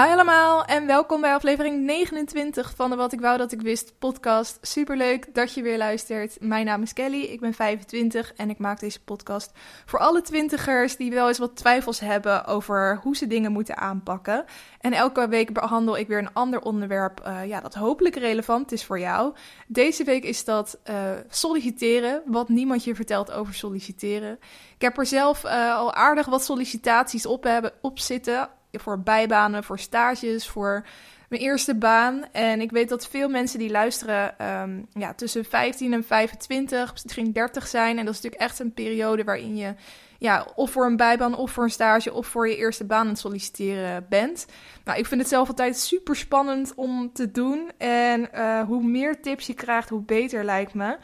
[0.00, 3.98] Hi allemaal en welkom bij aflevering 29 van de Wat ik wou dat ik wist
[3.98, 4.58] podcast.
[4.62, 6.36] Superleuk dat je weer luistert.
[6.40, 9.50] Mijn naam is Kelly, ik ben 25 en ik maak deze podcast
[9.86, 14.44] voor alle twintigers die wel eens wat twijfels hebben over hoe ze dingen moeten aanpakken.
[14.80, 18.84] En elke week behandel ik weer een ander onderwerp uh, ja, dat hopelijk relevant is
[18.84, 19.34] voor jou.
[19.66, 20.94] Deze week is dat uh,
[21.28, 24.38] solliciteren, wat niemand je vertelt over solliciteren.
[24.74, 29.64] Ik heb er zelf uh, al aardig wat sollicitaties op, hebben, op zitten voor bijbanen,
[29.64, 30.86] voor stages, voor
[31.28, 32.24] mijn eerste baan.
[32.32, 37.32] En ik weet dat veel mensen die luisteren um, ja, tussen 15 en 25, misschien
[37.32, 37.98] 30 zijn.
[37.98, 39.74] En dat is natuurlijk echt een periode waarin je
[40.18, 43.08] ja, of voor een bijbaan, of voor een stage, of voor je eerste baan aan
[43.08, 44.46] het solliciteren bent.
[44.84, 47.70] Nou, ik vind het zelf altijd super spannend om te doen.
[47.78, 50.96] En uh, hoe meer tips je krijgt, hoe beter lijkt me.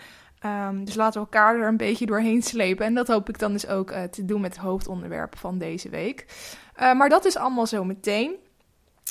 [0.47, 2.87] Um, dus laten we elkaar er een beetje doorheen slepen.
[2.87, 5.89] En dat hoop ik dan dus ook uh, te doen met het hoofdonderwerp van deze
[5.89, 6.27] week.
[6.81, 8.37] Uh, maar dat is allemaal zo meteen.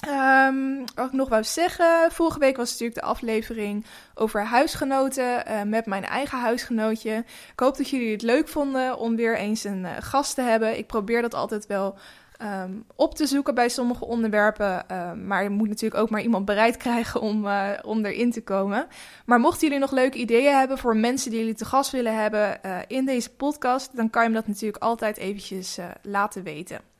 [0.09, 3.85] Um, wat ik nog wou zeggen, vorige week was natuurlijk de aflevering
[4.15, 7.23] over huisgenoten uh, met mijn eigen huisgenootje.
[7.51, 10.77] Ik hoop dat jullie het leuk vonden om weer eens een uh, gast te hebben.
[10.77, 11.97] Ik probeer dat altijd wel
[12.41, 14.85] um, op te zoeken bij sommige onderwerpen.
[15.27, 17.47] Maar je moet natuurlijk ook maar iemand bereid krijgen om,
[17.83, 18.87] om erin te komen.
[19.25, 22.59] Maar mochten jullie nog leuke ideeën hebben voor mensen die jullie te gast willen hebben
[22.87, 26.94] in deze podcast, dan kan je me dat natuurlijk altijd eventjes laten weten.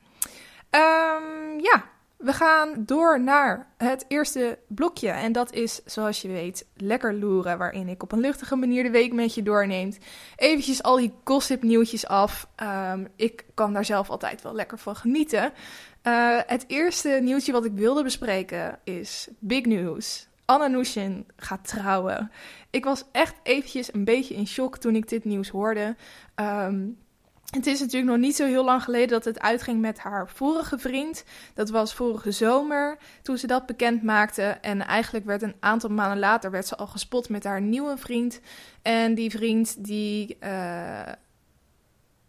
[0.70, 1.84] Um, ja,
[2.16, 5.08] we gaan door naar het eerste blokje.
[5.08, 7.58] En dat is, zoals je weet, lekker loeren.
[7.58, 9.98] Waarin ik op een luchtige manier de week met je doorneemt.
[10.36, 12.48] Eventjes al die gossip nieuwtjes af.
[12.92, 15.52] Um, ik kan daar zelf altijd wel lekker van genieten.
[16.02, 20.28] Uh, het eerste nieuwtje wat ik wilde bespreken is big news.
[20.44, 22.30] Anna Nushin gaat trouwen.
[22.70, 25.96] Ik was echt eventjes een beetje in shock toen ik dit nieuws hoorde.
[26.34, 26.98] Um,
[27.54, 30.78] het is natuurlijk nog niet zo heel lang geleden dat het uitging met haar vorige
[30.78, 31.24] vriend.
[31.54, 34.42] Dat was vorige zomer toen ze dat bekend maakte.
[34.42, 38.40] En eigenlijk werd een aantal maanden later werd ze al gespot met haar nieuwe vriend.
[38.82, 40.36] En die vriend die.
[40.40, 41.00] Uh,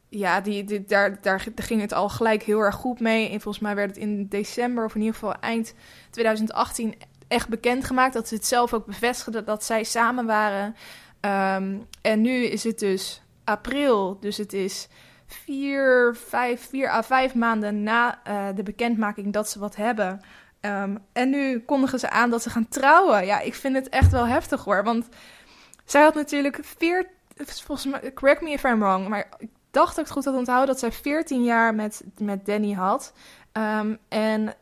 [0.09, 3.29] ja, die, die, daar, daar ging het al gelijk heel erg goed mee.
[3.29, 5.73] En volgens mij werd het in december, of in ieder geval eind
[6.09, 6.95] 2018,
[7.27, 8.13] echt bekendgemaakt.
[8.13, 10.75] Dat ze het zelf ook bevestigden dat zij samen waren.
[11.21, 14.17] Um, en nu is het dus april.
[14.19, 14.87] Dus het is
[15.27, 20.21] vier, vijf, vier à vijf maanden na uh, de bekendmaking dat ze wat hebben.
[20.61, 23.25] Um, en nu kondigen ze aan dat ze gaan trouwen.
[23.25, 24.83] Ja, ik vind het echt wel heftig hoor.
[24.83, 25.07] Want
[25.85, 29.97] zij had natuurlijk veer, volgens mij, correct me if I'm wrong, maar ik dacht dat
[29.97, 33.13] ik het goed had onthouden dat zij 14 jaar met, met Danny had.
[33.53, 34.53] Um, en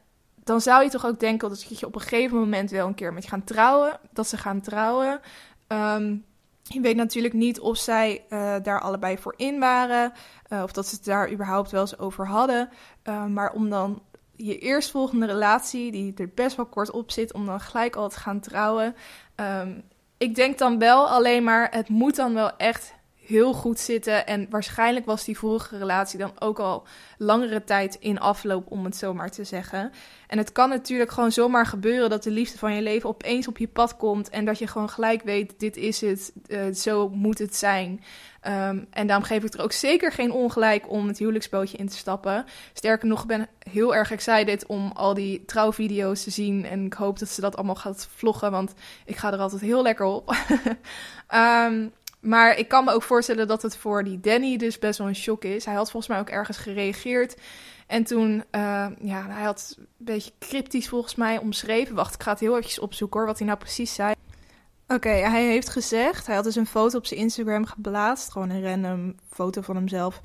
[0.43, 3.13] dan zou je toch ook denken dat je op een gegeven moment wel een keer
[3.13, 3.99] met je gaan trouwen.
[4.13, 5.19] Dat ze gaan trouwen.
[5.67, 6.25] Um,
[6.67, 10.13] je weet natuurlijk niet of zij uh, daar allebei voor in waren,
[10.49, 12.69] uh, of dat ze het daar überhaupt wel eens over hadden.
[13.03, 14.01] Uh, maar om dan
[14.35, 18.19] je eerstvolgende relatie, die er best wel kort op zit, om dan gelijk al te
[18.19, 18.95] gaan trouwen.
[19.35, 19.83] Um,
[20.17, 22.93] ik denk dan wel alleen maar, het moet dan wel echt
[23.27, 24.27] heel goed zitten.
[24.27, 26.83] En waarschijnlijk was die vorige relatie dan ook al
[27.17, 29.91] langere tijd in afloop, om het zo maar te zeggen.
[30.27, 33.57] En het kan natuurlijk gewoon zomaar gebeuren dat de liefde van je leven opeens op
[33.57, 34.29] je pad komt.
[34.29, 38.03] En dat je gewoon gelijk weet: dit is het, uh, zo moet het zijn.
[38.47, 41.97] Um, en daarom geef ik er ook zeker geen ongelijk om het huwelijksbootje in te
[41.97, 42.45] stappen.
[42.73, 46.65] Sterker nog, ik ben heel erg excited om al die trouwvideo's te zien.
[46.65, 48.73] En ik hoop dat ze dat allemaal gaat vloggen, want
[49.05, 50.35] ik ga er altijd heel lekker op.
[51.33, 51.91] um,
[52.25, 55.15] Maar ik kan me ook voorstellen dat het voor die Danny dus best wel een
[55.15, 55.65] shock is.
[55.65, 57.35] Hij had volgens mij ook ergens gereageerd.
[57.87, 61.95] En toen, uh, ja, hij had een beetje cryptisch volgens mij omschreven.
[61.95, 64.13] Wacht, ik ga het heel eventjes opzoeken hoor, wat hij nou precies zei.
[64.87, 68.31] Oké, hij heeft gezegd, hij had dus een foto op zijn Instagram geplaatst.
[68.31, 70.21] Gewoon een random foto van hemzelf.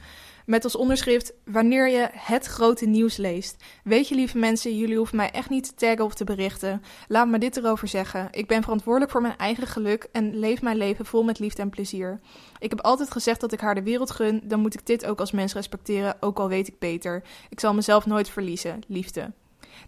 [0.50, 3.56] Met als onderschrift: Wanneer je het grote nieuws leest.
[3.84, 6.82] Weet je, lieve mensen, jullie hoeven mij echt niet te taggen of te berichten.
[7.08, 8.28] Laat me dit erover zeggen.
[8.30, 11.70] Ik ben verantwoordelijk voor mijn eigen geluk en leef mijn leven vol met liefde en
[11.70, 12.20] plezier.
[12.58, 14.40] Ik heb altijd gezegd dat ik haar de wereld gun.
[14.44, 17.22] Dan moet ik dit ook als mens respecteren, ook al weet ik beter.
[17.48, 18.80] Ik zal mezelf nooit verliezen.
[18.86, 19.32] Liefde.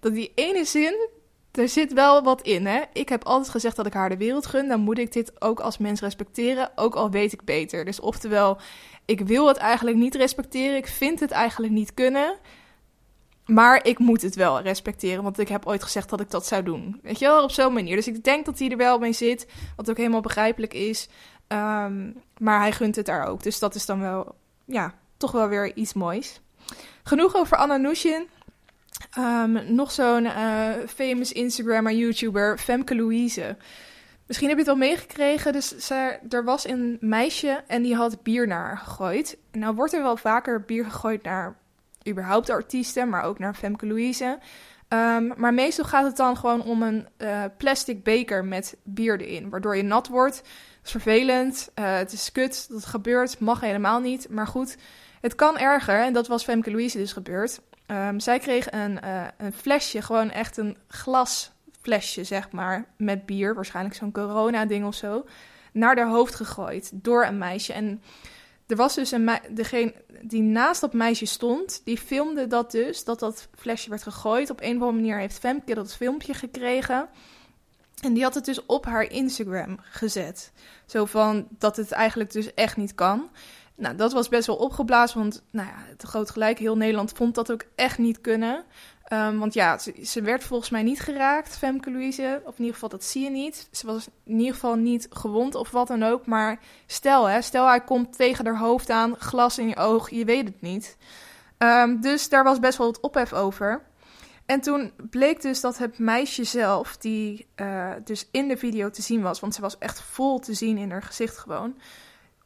[0.01, 1.09] Dat die ene zin,
[1.53, 2.81] er zit wel wat in, hè?
[2.93, 4.69] Ik heb altijd gezegd dat ik haar de wereld gun.
[4.69, 7.85] Dan moet ik dit ook als mens respecteren, ook al weet ik beter.
[7.85, 8.59] Dus oftewel,
[9.05, 10.77] ik wil het eigenlijk niet respecteren.
[10.77, 12.39] Ik vind het eigenlijk niet kunnen.
[13.47, 16.63] Maar ik moet het wel respecteren, want ik heb ooit gezegd dat ik dat zou
[16.63, 17.01] doen.
[17.03, 17.97] Weet je wel, op zo'n manier.
[17.97, 19.47] Dus ik denk dat hij er wel mee zit,
[19.77, 21.09] wat ook helemaal begrijpelijk is.
[21.49, 23.43] Um, maar hij gunt het daar ook.
[23.43, 24.35] Dus dat is dan wel,
[24.65, 26.41] ja, toch wel weer iets moois.
[27.03, 28.29] Genoeg over Anna Nushin.
[29.19, 33.57] Um, nog zo'n uh, famous Instagrammer, YouTuber, Femke Louise.
[34.33, 35.53] Misschien heb je het wel meegekregen.
[35.53, 35.91] Dus
[36.29, 39.37] er was een meisje en die had bier naar haar gegooid.
[39.53, 41.57] Nou wordt er wel vaker bier gegooid naar
[42.09, 44.39] überhaupt artiesten, maar ook naar Femke Louise.
[44.89, 49.51] Ehm, maar meestal gaat het dan gewoon om een uh, plastic beker met bier erin,
[49.51, 50.37] waardoor je nat wordt.
[50.37, 54.29] Dat is vervelend, uh, het is kut, dat gebeurt, mag helemaal niet.
[54.29, 54.77] Maar goed,
[55.21, 57.61] het kan erger en dat was Femke Louise dus gebeurd.
[57.87, 60.77] Um, zij kreeg een, uh, een flesje, gewoon echt een
[61.83, 65.25] glasflesje, zeg maar, met bier, waarschijnlijk zo'n corona-ding of zo,
[65.73, 67.73] naar haar hoofd gegooid door een meisje.
[67.73, 68.03] En
[68.67, 73.19] er was dus een degene die naast dat meisje stond, die filmde dat dus, dat
[73.19, 74.51] dat flesje werd gegooid.
[74.51, 77.09] Op een of andere manier heeft Femke dat filmpje gekregen.
[78.03, 80.53] En die had het dus op haar Instagram gezet.
[80.87, 83.31] Zo van dat het eigenlijk dus echt niet kan.
[83.75, 87.35] Nou, dat was best wel opgeblazen, want nou ja, het groot gelijk, heel Nederland vond
[87.35, 88.65] dat ook echt niet kunnen.
[89.13, 92.43] Um, want ja, ze, werd volgens mij niet geraakt, Femke Louise.
[92.45, 93.69] Of in ieder geval, dat zie je niet.
[93.71, 96.27] Ze was in ieder geval niet gewond of wat dan ook.
[96.27, 100.25] Maar stel, hè, stel hij komt tegen haar hoofd aan, glas in je oog, je
[100.25, 100.97] weet het niet.
[101.59, 103.83] Um, dus daar was best wel het ophef over.
[104.47, 109.03] En toen bleek dus dat het meisje zelf, die uh, dus in de video te
[109.03, 111.77] zien was, want ze was echt vol te zien in haar gezicht gewoon,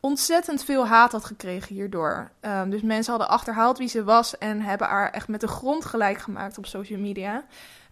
[0.06, 2.30] ontzettend veel haat had gekregen hierdoor.
[2.40, 5.84] Um, dus mensen hadden achterhaald wie ze was en hebben haar echt met de grond
[5.84, 7.44] gelijk gemaakt op social media.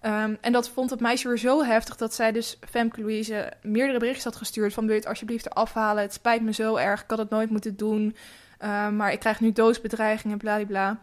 [0.03, 3.99] Um, en dat vond het meisje weer zo heftig dat zij dus Femke Louise meerdere
[3.99, 7.03] berichten had gestuurd van wil je het alsjeblieft eraf halen, het spijt me zo erg,
[7.03, 8.17] ik had het nooit moeten doen,
[8.65, 10.99] um, maar ik krijg nu doosbedreigingen, bladibla.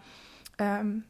[0.55, 1.05] Um,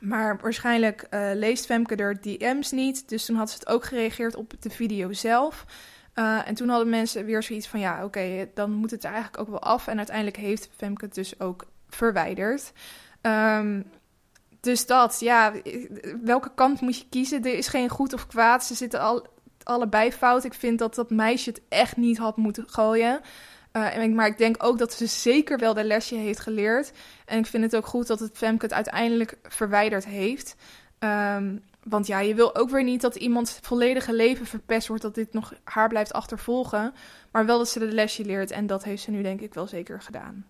[0.00, 4.36] maar waarschijnlijk uh, leest Femke er DM's niet, dus toen had ze het ook gereageerd
[4.36, 5.64] op de video zelf.
[6.14, 9.42] Uh, en toen hadden mensen weer zoiets van, ja, oké, dan moet het er eigenlijk
[9.42, 9.86] ook wel af.
[9.86, 12.72] En uiteindelijk heeft Femke het dus ook verwijderd.
[13.22, 13.90] Um,
[14.60, 15.52] dus dat, ja,
[16.22, 17.44] welke kant moet je kiezen?
[17.44, 18.64] Er is geen goed of kwaad.
[18.64, 19.26] Ze zitten al,
[19.62, 20.44] allebei fout.
[20.44, 23.20] Ik vind dat dat meisje het echt niet had moeten gooien.
[23.72, 26.92] Uh, maar ik denk ook dat ze zeker wel de lesje heeft geleerd.
[27.24, 30.56] En ik vind het ook goed dat het Femke het uiteindelijk verwijderd heeft.
[30.98, 35.14] Um, want ja, je wil ook weer niet dat iemand volledige leven verpest wordt, dat
[35.14, 36.94] dit nog haar blijft achtervolgen.
[37.30, 39.66] Maar wel dat ze de lesje leert en dat heeft ze nu denk ik wel
[39.66, 40.46] zeker gedaan.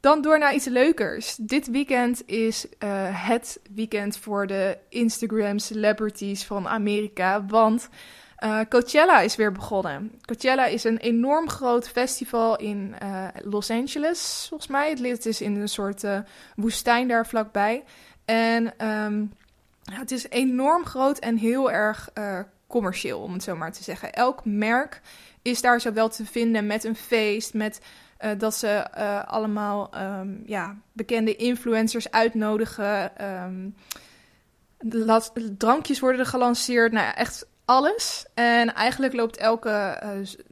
[0.00, 1.36] Dan door naar iets leukers.
[1.36, 7.46] Dit weekend is uh, het weekend voor de Instagram celebrities van Amerika.
[7.46, 7.88] Want
[8.44, 10.12] uh, Coachella is weer begonnen.
[10.26, 14.88] Coachella is een enorm groot festival in uh, Los Angeles, volgens mij.
[14.90, 16.04] Het ligt dus in een soort
[16.56, 17.84] woestijn daar vlakbij.
[18.24, 19.32] En um,
[19.92, 24.12] het is enorm groot en heel erg uh, commercieel, om het zo maar te zeggen.
[24.12, 25.00] Elk merk
[25.42, 27.80] is daar zo wel te vinden met een feest, met
[28.20, 33.12] uh, dat ze uh, allemaal um, ja, bekende influencers uitnodigen.
[33.44, 33.74] Um,
[35.58, 36.92] drankjes worden er gelanceerd.
[36.92, 38.26] Nou ja, echt alles.
[38.34, 40.02] En eigenlijk loopt elke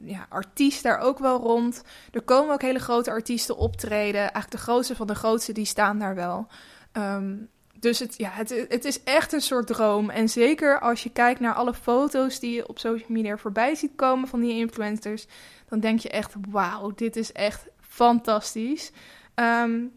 [0.03, 1.83] ja, artiest daar ook wel rond.
[2.11, 4.19] Er komen ook hele grote artiesten optreden.
[4.19, 6.47] Eigenlijk de grootste van de grootste, die staan daar wel.
[6.93, 7.49] Um,
[7.83, 10.09] dus het, ja, het, het is echt een soort droom.
[10.09, 13.91] En zeker als je kijkt naar alle foto's die je op social media voorbij ziet
[13.95, 15.27] komen van die influencers,
[15.69, 18.91] dan denk je echt: wauw, dit is echt fantastisch.
[19.35, 19.91] Um,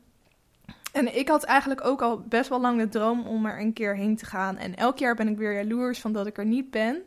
[0.93, 3.97] en ik had eigenlijk ook al best wel lang de droom om er een keer
[3.97, 4.57] heen te gaan.
[4.57, 7.03] En elk jaar ben ik weer jaloers van dat ik er niet ben.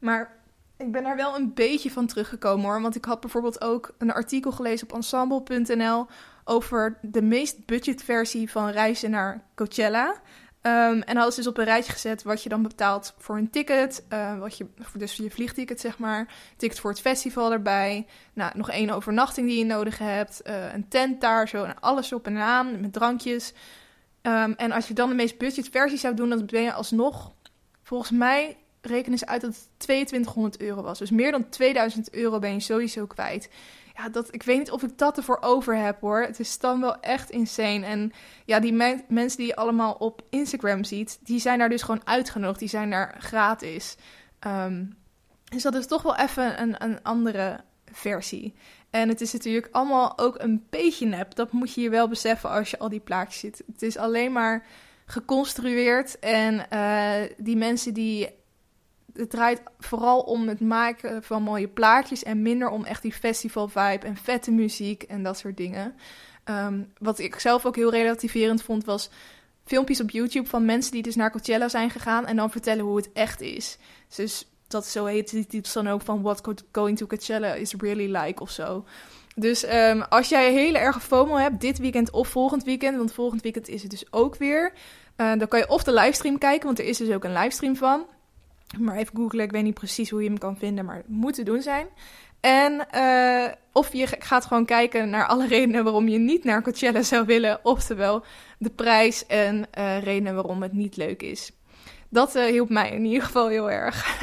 [0.00, 0.36] Maar
[0.76, 2.80] ik ben er wel een beetje van teruggekomen hoor.
[2.80, 6.06] Want ik had bijvoorbeeld ook een artikel gelezen op ensemble.nl
[6.48, 10.20] over de meest budgetversie van reizen naar Coachella.
[10.62, 13.50] Um, en hadden ze dus op een rijtje gezet wat je dan betaalt voor een
[13.50, 14.04] ticket.
[14.12, 16.34] Uh, wat je, dus je vliegticket, zeg maar.
[16.56, 18.06] Ticket voor het festival erbij.
[18.32, 20.40] Nou, nog één overnachting die je nodig hebt.
[20.46, 21.64] Uh, een tent daar, zo.
[21.64, 23.52] En alles op en aan, met drankjes.
[24.22, 27.32] Um, en als je dan de meest budgetversie zou doen, dan ben je alsnog...
[27.82, 30.98] Volgens mij rekenen ze uit dat het 2200 euro was.
[30.98, 33.48] Dus meer dan 2000 euro ben je sowieso kwijt
[33.96, 36.20] ja, dat, ik weet niet of ik dat ervoor over heb hoor.
[36.20, 37.86] Het is dan wel echt insane.
[37.86, 38.12] En
[38.44, 38.72] ja, die
[39.08, 42.58] mensen die je allemaal op Instagram ziet, die zijn daar dus gewoon uitgenodigd.
[42.58, 43.96] Die zijn daar gratis.
[44.46, 44.96] Um,
[45.44, 47.60] dus dat is toch wel even een, een andere
[47.92, 48.54] versie.
[48.90, 51.34] En het is natuurlijk allemaal ook een beetje nep.
[51.34, 53.62] Dat moet je je wel beseffen als je al die plaatjes ziet.
[53.66, 54.66] Het is alleen maar
[55.06, 56.18] geconstrueerd.
[56.18, 58.28] En uh, die mensen die
[59.16, 63.68] het draait vooral om het maken van mooie plaatjes en minder om echt die festival
[63.68, 65.94] vibe en vette muziek en dat soort dingen.
[66.44, 69.10] Um, wat ik zelf ook heel relativerend vond was
[69.64, 72.96] filmpjes op YouTube van mensen die dus naar Coachella zijn gegaan en dan vertellen hoe
[72.96, 73.78] het echt is.
[74.16, 76.42] Dus dat zo heet die titel dan ook van What
[76.72, 78.84] Going to Coachella is Really Like of zo.
[79.34, 83.42] Dus um, als jij hele erge FOMO hebt, dit weekend of volgend weekend, want volgend
[83.42, 84.72] weekend is het dus ook weer,
[85.16, 87.76] uh, dan kan je of de livestream kijken, want er is dus ook een livestream
[87.76, 88.06] van.
[88.78, 91.34] Maar even googlen, ik weet niet precies hoe je hem kan vinden, maar het moet
[91.34, 91.86] te doen zijn.
[92.40, 97.02] En uh, of je gaat gewoon kijken naar alle redenen waarom je niet naar Coachella
[97.02, 98.24] zou willen, oftewel
[98.58, 101.52] de prijs en uh, redenen waarom het niet leuk is.
[102.08, 104.22] Dat uh, hielp mij in ieder geval heel erg.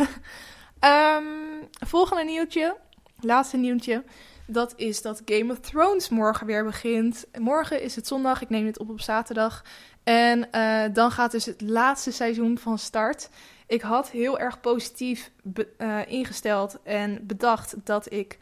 [0.79, 2.77] um, volgende nieuwtje,
[3.19, 4.03] laatste nieuwtje.
[4.47, 7.25] Dat is dat Game of Thrones morgen weer begint.
[7.39, 9.63] Morgen is het zondag, ik neem dit op op zaterdag.
[10.03, 10.47] En
[10.93, 13.29] dan gaat dus het laatste seizoen van start.
[13.67, 15.31] Ik had heel erg positief
[15.77, 18.37] uh, ingesteld en bedacht dat ik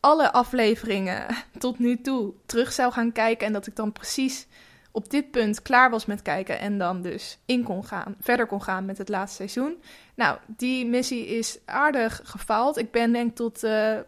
[0.00, 1.26] alle afleveringen
[1.58, 3.46] tot nu toe terug zou gaan kijken.
[3.46, 4.46] En dat ik dan precies
[4.92, 6.58] op dit punt klaar was met kijken.
[6.58, 9.82] En dan dus in kon gaan, verder kon gaan met het laatste seizoen.
[10.14, 12.76] Nou, die missie is aardig gefaald.
[12.78, 13.98] Ik ben denk tot uh,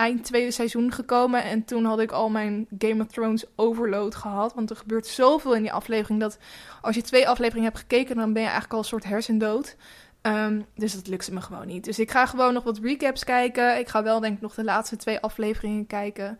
[0.00, 1.44] eind tweede seizoen gekomen.
[1.44, 4.54] En toen had ik al mijn Game of Thrones overload gehad.
[4.54, 6.38] Want er gebeurt zoveel in die aflevering dat
[6.80, 9.76] als je twee afleveringen hebt gekeken, dan ben je eigenlijk al een soort hersendood.
[10.22, 11.84] Um, dus dat lukte me gewoon niet.
[11.84, 13.78] Dus ik ga gewoon nog wat recaps kijken.
[13.78, 16.38] Ik ga wel denk ik nog de laatste twee afleveringen kijken.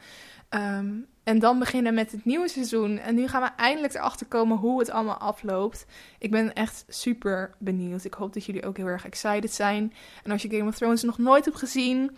[0.50, 2.98] Um, en dan beginnen met het nieuwe seizoen.
[2.98, 5.86] En nu gaan we eindelijk erachter komen hoe het allemaal afloopt.
[6.18, 8.04] Ik ben echt super benieuwd.
[8.04, 9.92] Ik hoop dat jullie ook heel erg excited zijn.
[10.22, 12.16] En als je Game of Thrones nog nooit hebt gezien,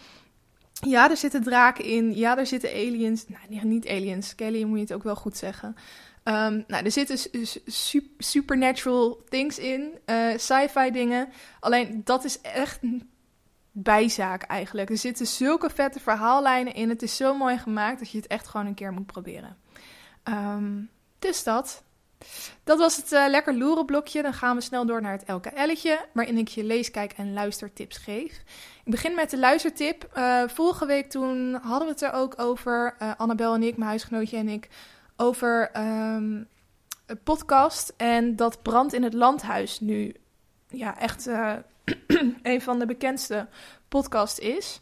[0.73, 2.17] ja, er zitten draken in.
[2.17, 3.25] Ja, er zitten aliens.
[3.29, 4.35] Nou, niet aliens.
[4.35, 5.77] Kelly moet je het ook wel goed zeggen.
[6.25, 7.19] Um, nou, er zitten
[8.19, 9.99] supernatural things in.
[10.07, 11.29] Uh, sci-fi dingen.
[11.61, 13.11] Alleen dat is echt een
[13.73, 14.91] bijzaak eigenlijk.
[14.91, 16.89] Er zitten zulke vette verhaallijnen in.
[16.89, 19.57] Het is zo mooi gemaakt dat je het echt gewoon een keer moet proberen.
[20.25, 21.83] Um, dus dat.
[22.65, 24.23] Dat was het uh, lekker loeren blokje.
[24.23, 27.97] Dan gaan we snel door naar het LKL'tje, waarin ik je lees, kijk en luistertips
[27.97, 28.43] geef.
[28.85, 30.11] Ik begin met de luistertip.
[30.17, 33.89] Uh, vorige week toen hadden we het er ook over, uh, Annabel en ik, mijn
[33.89, 34.69] huisgenootje en ik,
[35.17, 36.49] over um,
[37.07, 37.93] een podcast.
[37.97, 40.15] En dat Brand in het Landhuis nu
[40.69, 41.27] ja, echt
[42.43, 43.49] een van de bekendste
[43.89, 44.81] podcasts is.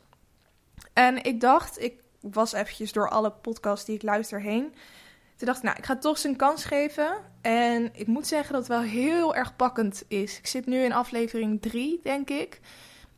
[0.92, 4.74] En ik dacht, ik was eventjes door alle podcasts die ik luister heen.
[5.36, 7.16] Toen dacht ik, nou, ik ga toch een kans geven.
[7.40, 10.38] En ik moet zeggen dat het wel heel erg pakkend is.
[10.38, 12.60] Ik zit nu in aflevering 3, denk ik.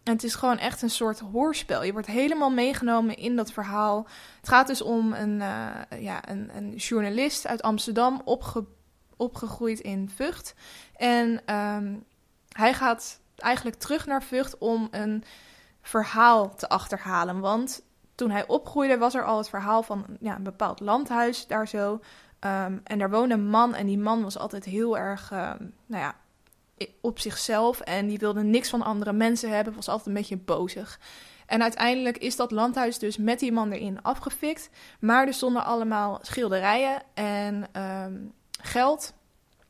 [0.02, 1.82] En het is gewoon echt een soort hoorspel.
[1.82, 4.06] Je wordt helemaal meegenomen in dat verhaal.
[4.37, 8.64] Het gaat dus om een, uh, ja, een, een, journalist uit Amsterdam, opge,
[9.16, 10.54] opgegroeid in Vught.
[10.97, 12.04] En um,
[12.52, 15.25] hij gaat eigenlijk terug naar Vught om een
[15.82, 17.40] verhaal te achterhalen.
[17.40, 17.82] Want
[18.14, 21.92] toen hij opgroeide was er al het verhaal van ja, een bepaald landhuis daar zo.
[21.92, 26.02] Um, en daar woonde een man en die man was altijd heel erg, um, nou
[26.02, 26.14] ja,
[27.00, 27.81] op zichzelf.
[27.81, 31.00] En die wilde niks van andere mensen hebben, was altijd een beetje bozig.
[31.47, 34.71] En uiteindelijk is dat landhuis dus met die man erin afgefikt.
[35.00, 39.12] Maar er stonden allemaal schilderijen en um, geld.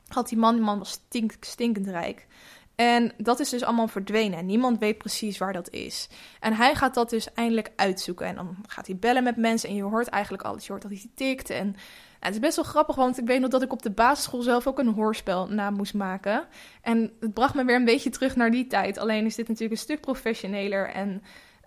[0.09, 2.27] Had die man, die man was stink, stinkend rijk.
[2.75, 4.39] En dat is dus allemaal verdwenen.
[4.39, 6.09] En niemand weet precies waar dat is.
[6.41, 8.27] En hij gaat dat dus eindelijk uitzoeken.
[8.27, 9.69] En dan gaat hij bellen met mensen.
[9.69, 10.67] En je hoort eigenlijk alles.
[10.67, 11.51] Je hoort dat hij tikt.
[11.51, 11.77] En
[12.23, 14.43] nou, het is best wel grappig, want ik weet nog dat ik op de basisschool
[14.43, 16.47] zelf ook een hoorspel na moest maken.
[16.83, 18.99] En het bracht me weer een beetje terug naar die tijd.
[18.99, 20.89] Alleen is dit natuurlijk een stuk professioneler.
[20.89, 21.09] En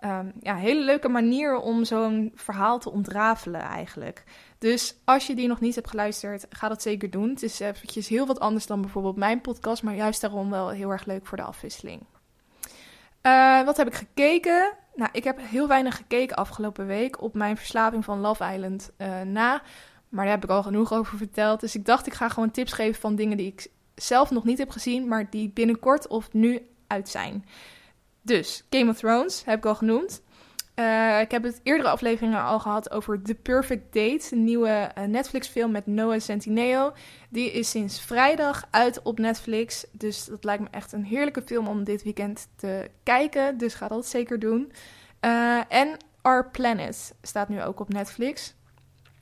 [0.04, 4.24] um, ja, een hele leuke manier om zo'n verhaal te ontrafelen eigenlijk.
[4.58, 7.28] Dus als je die nog niet hebt geluisterd, ga dat zeker doen.
[7.28, 10.90] Het is eventjes heel wat anders dan bijvoorbeeld mijn podcast, maar juist daarom wel heel
[10.90, 12.02] erg leuk voor de afwisseling.
[13.22, 14.72] Uh, wat heb ik gekeken?
[14.94, 19.20] Nou, ik heb heel weinig gekeken afgelopen week op mijn verslaving van Love Island uh,
[19.20, 19.62] na.
[20.08, 21.60] Maar daar heb ik al genoeg over verteld.
[21.60, 24.58] Dus ik dacht, ik ga gewoon tips geven van dingen die ik zelf nog niet
[24.58, 27.44] heb gezien, maar die binnenkort of nu uit zijn.
[28.22, 30.22] Dus Game of Thrones heb ik al genoemd.
[30.74, 35.04] Uh, ik heb het eerdere afleveringen al gehad over The Perfect Date, een nieuwe uh,
[35.04, 36.92] Netflix-film met Noah Centineo.
[37.28, 39.86] Die is sinds vrijdag uit op Netflix.
[39.92, 43.58] Dus dat lijkt me echt een heerlijke film om dit weekend te kijken.
[43.58, 44.72] Dus ga dat zeker doen.
[45.20, 48.54] Uh, en Our Planet staat nu ook op Netflix.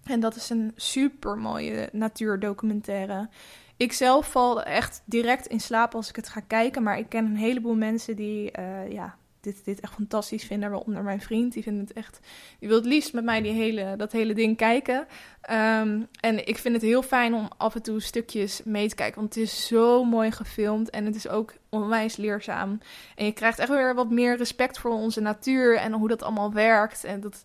[0.04, 3.28] En dat is een super mooie natuurdocumentaire.
[3.76, 6.82] Ik zelf val echt direct in slaap als ik het ga kijken.
[6.82, 8.50] Maar ik ken een heleboel mensen die
[8.88, 10.70] ja, dit, dit echt fantastisch vinden.
[10.70, 11.52] Waaronder mijn vriend.
[11.52, 12.20] Die vindt het echt.
[12.58, 15.06] Die wil het liefst met mij die hele, dat hele ding kijken.
[15.50, 19.20] Um, en ik vind het heel fijn om af en toe stukjes mee te kijken.
[19.20, 20.90] Want het is zo mooi gefilmd.
[20.90, 22.78] En het is ook onwijs leerzaam.
[23.16, 25.76] En je krijgt echt weer wat meer respect voor onze natuur.
[25.76, 27.04] En hoe dat allemaal werkt.
[27.04, 27.44] En dat.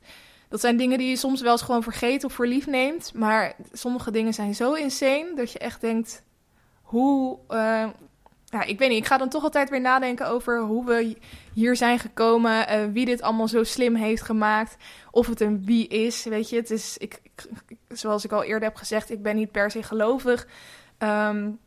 [0.49, 3.13] Dat zijn dingen die je soms wel eens gewoon vergeet of voor lief neemt.
[3.13, 6.23] Maar sommige dingen zijn zo insane dat je echt denkt:
[6.81, 7.87] hoe, uh,
[8.45, 8.97] ja, ik weet niet.
[8.97, 11.17] Ik ga dan toch altijd weer nadenken over hoe we
[11.53, 12.51] hier zijn gekomen.
[12.51, 14.77] Uh, wie dit allemaal zo slim heeft gemaakt.
[15.11, 16.23] Of het een wie is.
[16.23, 16.97] Weet je, het is.
[16.97, 17.21] Ik,
[17.87, 20.47] zoals ik al eerder heb gezegd, ik ben niet per se gelovig.
[20.97, 21.59] Um,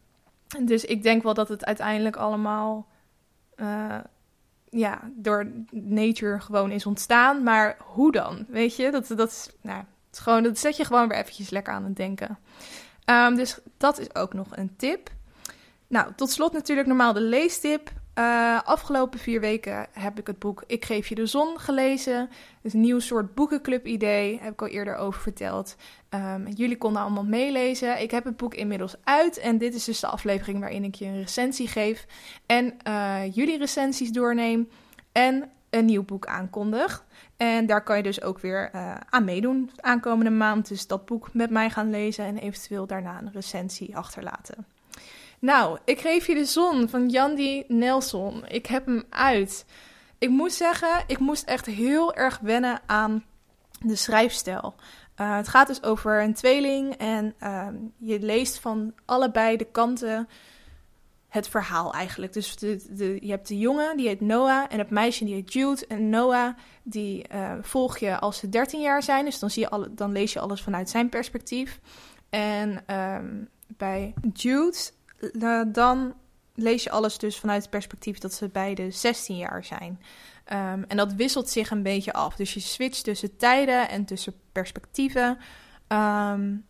[0.60, 2.86] dus ik denk wel dat het uiteindelijk allemaal.
[3.56, 3.98] Uh,
[4.74, 7.42] ja, door nature gewoon is ontstaan.
[7.42, 8.44] Maar hoe dan?
[8.48, 11.50] Weet je, dat, dat, is, nou, het is gewoon, dat zet je gewoon weer eventjes
[11.50, 12.38] lekker aan het denken.
[13.06, 15.10] Um, dus dat is ook nog een tip.
[15.86, 17.90] Nou, tot slot natuurlijk normaal de leestip.
[18.18, 22.30] Uh, afgelopen vier weken heb ik het boek Ik geef je de zon gelezen.
[22.62, 25.76] Een nieuw soort boekenclub idee, heb ik al eerder over verteld.
[26.10, 28.00] Um, jullie konden allemaal meelezen.
[28.00, 31.04] Ik heb het boek inmiddels uit en dit is dus de aflevering waarin ik je
[31.04, 32.06] een recensie geef.
[32.46, 34.68] En uh, jullie recensies doorneem
[35.12, 37.04] en een nieuw boek aankondig.
[37.36, 40.68] En daar kan je dus ook weer uh, aan meedoen aankomende maand.
[40.68, 44.66] Dus dat boek met mij gaan lezen en eventueel daarna een recensie achterlaten.
[45.44, 48.46] Nou, ik geef je de zon van Jandy Nelson.
[48.46, 49.64] Ik heb hem uit.
[50.18, 53.24] Ik moet zeggen, ik moest echt heel erg wennen aan
[53.80, 54.74] de schrijfstijl.
[55.20, 57.68] Uh, het gaat dus over een tweeling en uh,
[57.98, 60.28] je leest van allebei de kanten
[61.28, 62.32] het verhaal eigenlijk.
[62.32, 65.86] Dus de, je hebt de jongen, die heet Noah, en het meisje, die heet Jude.
[65.86, 69.70] En Noah, die uh, volg je als ze 13 jaar zijn, dus dan, zie je
[69.70, 71.80] alle, dan lees je alles vanuit zijn perspectief.
[72.30, 74.76] En um, bij Jude
[75.32, 76.14] uh, dan
[76.54, 80.00] lees je alles dus vanuit het perspectief dat ze beide 16 jaar zijn.
[80.52, 82.36] Um, en dat wisselt zich een beetje af.
[82.36, 85.38] Dus je switcht tussen tijden en tussen perspectieven.
[85.88, 86.64] Um,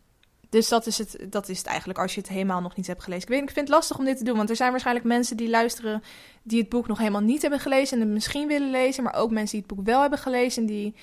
[0.48, 3.02] dus dat is, het, dat is het eigenlijk als je het helemaal nog niet hebt
[3.02, 3.22] gelezen.
[3.22, 5.36] Ik, weet, ik vind het lastig om dit te doen, want er zijn waarschijnlijk mensen
[5.36, 6.02] die luisteren
[6.42, 9.30] die het boek nog helemaal niet hebben gelezen en het misschien willen lezen, maar ook
[9.30, 10.94] mensen die het boek wel hebben gelezen en die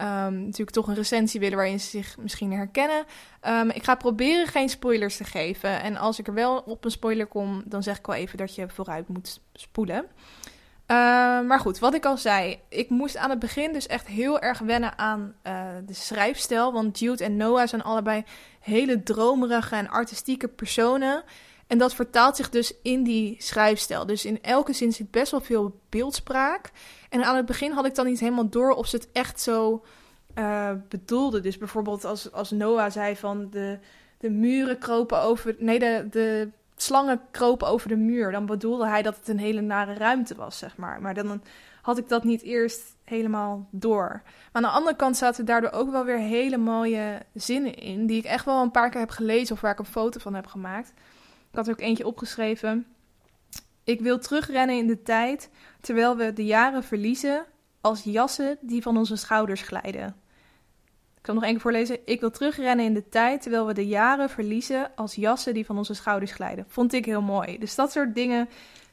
[0.00, 3.04] Um, natuurlijk toch een recensie willen waarin ze zich misschien herkennen.
[3.48, 5.82] Um, ik ga proberen geen spoilers te geven.
[5.82, 8.54] En als ik er wel op een spoiler kom, dan zeg ik wel even dat
[8.54, 10.04] je vooruit moet spoelen.
[10.86, 10.96] Uh,
[11.40, 14.58] maar goed, wat ik al zei, ik moest aan het begin dus echt heel erg
[14.58, 16.72] wennen aan uh, de schrijfstijl.
[16.72, 18.24] Want Jude en Noah zijn allebei
[18.60, 21.24] hele dromerige en artistieke personen.
[21.66, 24.06] En dat vertaalt zich dus in die schrijfstijl.
[24.06, 26.70] Dus in elke zin zit best wel veel beeldspraak.
[27.16, 29.84] En aan het begin had ik dan niet helemaal door of ze het echt zo
[30.38, 31.40] uh, bedoelde.
[31.40, 33.78] Dus bijvoorbeeld als, als Noah zei van de,
[34.18, 35.56] de muren kropen over...
[35.58, 38.32] Nee, de, de slangen kropen over de muur.
[38.32, 41.00] Dan bedoelde hij dat het een hele nare ruimte was, zeg maar.
[41.00, 41.42] Maar dan
[41.82, 44.08] had ik dat niet eerst helemaal door.
[44.22, 48.06] Maar aan de andere kant zaten daardoor ook wel weer hele mooie zinnen in...
[48.06, 50.34] die ik echt wel een paar keer heb gelezen of waar ik een foto van
[50.34, 50.92] heb gemaakt...
[51.50, 52.86] Ik had er ook eentje opgeschreven.
[53.84, 55.50] Ik wil terugrennen in de tijd,
[55.86, 57.44] terwijl we de jaren verliezen
[57.80, 60.16] als jassen die van onze schouders glijden.
[61.18, 61.98] Ik zal nog één keer voorlezen.
[62.04, 65.76] Ik wil terugrennen in de tijd, terwijl we de jaren verliezen als jassen die van
[65.76, 66.64] onze schouders glijden.
[66.68, 67.58] Vond ik heel mooi.
[67.58, 68.48] Dus dat soort dingen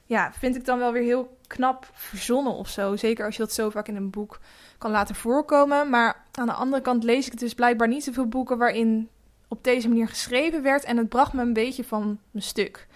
[0.06, 2.96] ja, vind ik dan wel weer heel knap verzonnen of zo.
[2.96, 4.40] Zeker als je dat zo vaak in een boek
[4.78, 5.90] kan laten voorkomen.
[5.90, 9.10] Maar aan de andere kant lees ik dus blijkbaar niet zoveel boeken waarin
[9.48, 10.84] op deze manier geschreven werd.
[10.84, 12.88] En het bracht me een beetje van mijn stuk.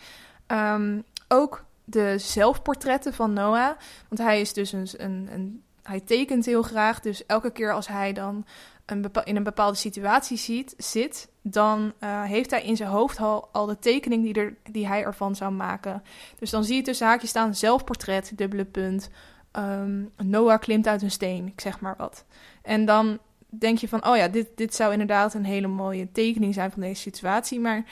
[0.47, 3.77] Um, ook de zelfportretten van Noah.
[4.07, 6.99] Want hij is dus een, een, hij tekent heel graag.
[6.99, 8.45] Dus elke keer als hij dan
[8.85, 13.19] een in een bepaalde situatie ziet, zit, dan uh, heeft hij in zijn hoofd
[13.51, 16.03] al, de tekening die, er, die hij ervan zou maken.
[16.39, 19.09] Dus dan zie je tussen haakjes staan zelfportret, dubbele punt.
[19.51, 22.25] Um, Noah klimt uit een steen, ik zeg maar wat.
[22.61, 23.19] En dan
[23.49, 26.81] denk je van, oh ja, dit, dit zou inderdaad een hele mooie tekening zijn van
[26.81, 27.59] deze situatie.
[27.59, 27.83] Maar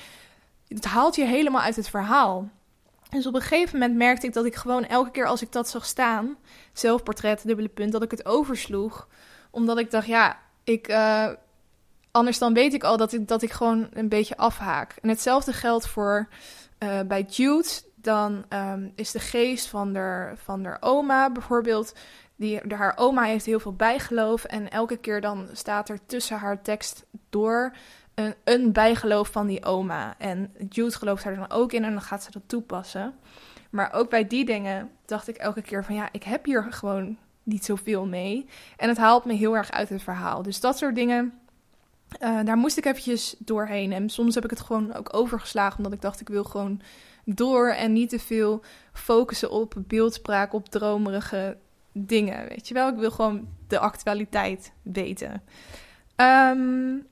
[0.67, 2.49] het haalt je helemaal uit het verhaal.
[3.09, 5.69] Dus op een gegeven moment merkte ik dat ik gewoon elke keer als ik dat
[5.69, 6.37] zag staan,
[6.73, 9.07] zelfportret, dubbele punt, dat ik het oversloeg.
[9.51, 11.29] Omdat ik dacht, ja, ik, uh,
[12.11, 14.95] anders dan weet ik al dat ik, dat ik gewoon een beetje afhaak.
[15.01, 16.27] En hetzelfde geldt voor
[16.79, 17.69] uh, bij Jude.
[17.95, 21.93] Dan um, is de geest van de, van de oma bijvoorbeeld
[22.35, 24.43] die, haar oma heeft heel veel bijgeloof.
[24.43, 27.75] En elke keer dan staat er tussen haar tekst door
[28.43, 30.15] een, bijgeloof van die oma.
[30.17, 33.13] En Jude gelooft haar dan ook in en dan gaat ze dat toepassen.
[33.69, 37.17] Maar ook bij die dingen dacht ik elke keer van ja, ik heb hier gewoon
[37.43, 38.45] niet zoveel mee.
[38.77, 40.41] En het haalt me heel erg uit het verhaal.
[40.41, 41.33] Dus dat soort dingen,
[42.21, 43.93] uh, daar moest ik eventjes doorheen.
[43.93, 46.81] En soms heb ik het gewoon ook overgeslagen, omdat ik dacht ik wil gewoon
[47.25, 48.61] door en niet te veel
[48.93, 51.57] focussen op beeldspraak, op dromerige
[51.91, 52.89] dingen, weet je wel.
[52.89, 55.41] Ik wil gewoon de actualiteit weten.
[56.15, 57.07] Um,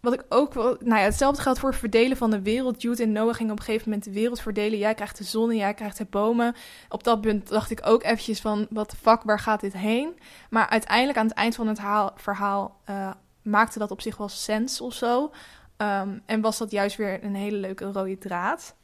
[0.00, 0.76] wat ik ook wil...
[0.78, 2.82] Nou ja, hetzelfde geldt voor het verdelen van de wereld.
[2.82, 4.78] Jude en Noah gingen op een gegeven moment de wereld verdelen.
[4.78, 6.54] Jij krijgt de zon en jij krijgt de bomen.
[6.88, 8.66] Op dat punt dacht ik ook eventjes van...
[8.70, 10.18] Wat fuck, waar gaat dit heen?
[10.50, 12.80] Maar uiteindelijk aan het eind van het haal, verhaal...
[12.90, 13.10] Uh,
[13.42, 15.30] maakte dat op zich wel sens of zo.
[15.76, 18.74] Um, en was dat juist weer een hele leuke rode draad.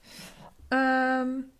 [0.68, 1.50] Um,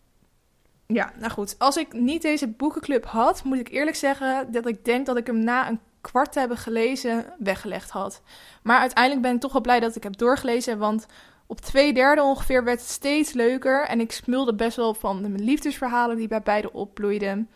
[0.86, 1.54] ja, nou goed.
[1.58, 5.26] Als ik niet deze boekenclub had, moet ik eerlijk zeggen dat ik denk dat ik
[5.26, 8.22] hem na een kwart te hebben gelezen weggelegd had.
[8.62, 11.06] Maar uiteindelijk ben ik toch wel blij dat ik heb doorgelezen, want
[11.46, 13.86] op twee derde ongeveer werd het steeds leuker.
[13.86, 17.48] En ik smulde best wel van de liefdesverhalen die bij beide opbloeiden.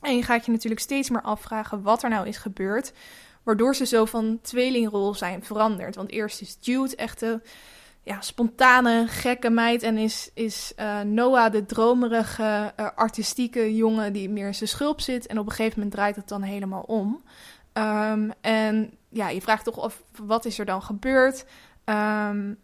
[0.00, 2.92] En je gaat je natuurlijk steeds meer afvragen wat er nou is gebeurd.
[3.42, 5.96] Waardoor ze zo van tweelingrol zijn veranderd.
[5.96, 7.40] Want eerst is Jude echt de
[8.02, 9.82] ja, spontane, gekke meid.
[9.82, 15.00] En is, is uh, Noah de dromerige, uh, artistieke jongen die meer in zijn schulp
[15.00, 15.26] zit.
[15.26, 17.22] En op een gegeven moment draait het dan helemaal om.
[17.74, 21.44] Um, en ja, je vraagt toch af, wat is er dan gebeurd?
[21.84, 22.58] Um,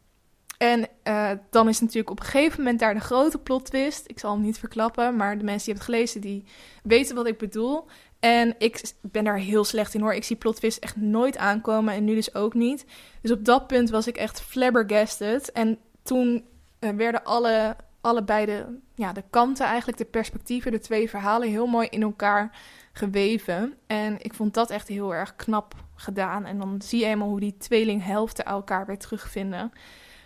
[0.59, 4.03] en uh, dan is natuurlijk op een gegeven moment daar de grote plot twist.
[4.07, 6.45] Ik zal hem niet verklappen, maar de mensen die hebben het gelezen, die
[6.83, 7.87] weten wat ik bedoel.
[8.21, 10.15] En ik ben daar heel slecht in hoor.
[10.15, 12.85] Ik zie plot twist echt nooit aankomen en nu dus ook niet.
[13.23, 15.53] Dus op dat punt was ik echt flabbergasted.
[15.53, 16.45] En toen
[16.81, 21.67] uh, werden alle, allebei de, ja, de kanten eigenlijk, de perspectieven, de twee verhalen heel
[21.67, 22.57] mooi in elkaar
[22.93, 23.75] geweven.
[23.87, 26.45] En ik vond dat echt heel erg knap gedaan.
[26.45, 29.73] En dan zie je eenmaal hoe die tweelinghelften elkaar weer terugvinden.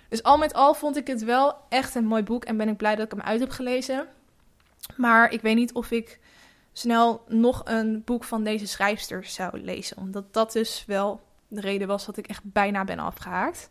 [0.09, 2.77] Dus al met al vond ik het wel echt een mooi boek en ben ik
[2.77, 4.07] blij dat ik hem uit heb gelezen.
[4.97, 6.21] Maar ik weet niet of ik
[6.73, 9.97] snel nog een boek van deze schrijfster zou lezen.
[9.97, 13.71] Omdat dat dus wel de reden was dat ik echt bijna ben afgehaakt.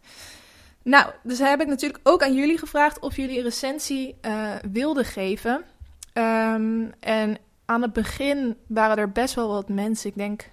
[0.84, 5.06] Nou, dus heb ik natuurlijk ook aan jullie gevraagd of jullie een recensie uh, wilden
[5.06, 5.63] geven.
[6.13, 10.50] Um, en aan het begin waren er best wel wat mensen, ik denk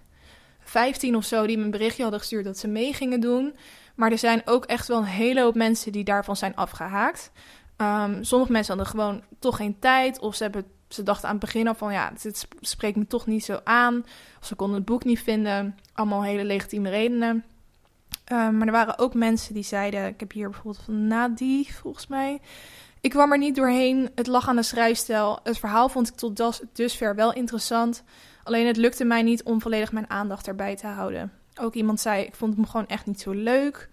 [0.61, 3.55] 15 of zo, die me een berichtje hadden gestuurd dat ze mee gingen doen.
[3.95, 7.31] Maar er zijn ook echt wel een hele hoop mensen die daarvan zijn afgehaakt.
[7.77, 10.19] Um, sommige mensen hadden gewoon toch geen tijd.
[10.19, 13.27] Of ze, hebben, ze dachten aan het begin al van ja, dit spreekt me toch
[13.27, 14.05] niet zo aan.
[14.41, 15.79] Of ze konden het boek niet vinden.
[15.93, 17.45] Allemaal hele legitieme redenen.
[18.33, 22.07] Um, maar er waren ook mensen die zeiden, ik heb hier bijvoorbeeld van Nadie volgens
[22.07, 22.41] mij.
[23.01, 24.11] Ik kwam er niet doorheen.
[24.15, 25.39] Het lag aan de schrijfstijl.
[25.43, 28.03] Het verhaal vond ik tot dusver wel interessant.
[28.43, 31.33] Alleen het lukte mij niet om volledig mijn aandacht erbij te houden.
[31.61, 33.89] Ook iemand zei, ik vond hem gewoon echt niet zo leuk.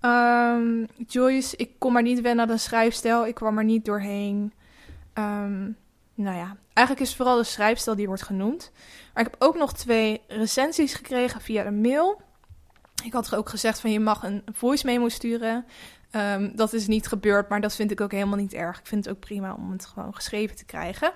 [0.00, 3.26] Um, Joyce, ik kon maar niet wennen aan de schrijfstijl.
[3.26, 4.52] Ik kwam er niet doorheen.
[5.14, 5.76] Um,
[6.14, 8.72] nou ja, eigenlijk is het vooral de schrijfstijl die wordt genoemd.
[9.14, 12.20] Maar ik heb ook nog twee recensies gekregen via de mail.
[13.04, 15.64] Ik had ook gezegd van je mag een voice memo sturen.
[16.10, 18.78] Um, dat is niet gebeurd, maar dat vind ik ook helemaal niet erg.
[18.78, 21.12] Ik vind het ook prima om het gewoon geschreven te krijgen.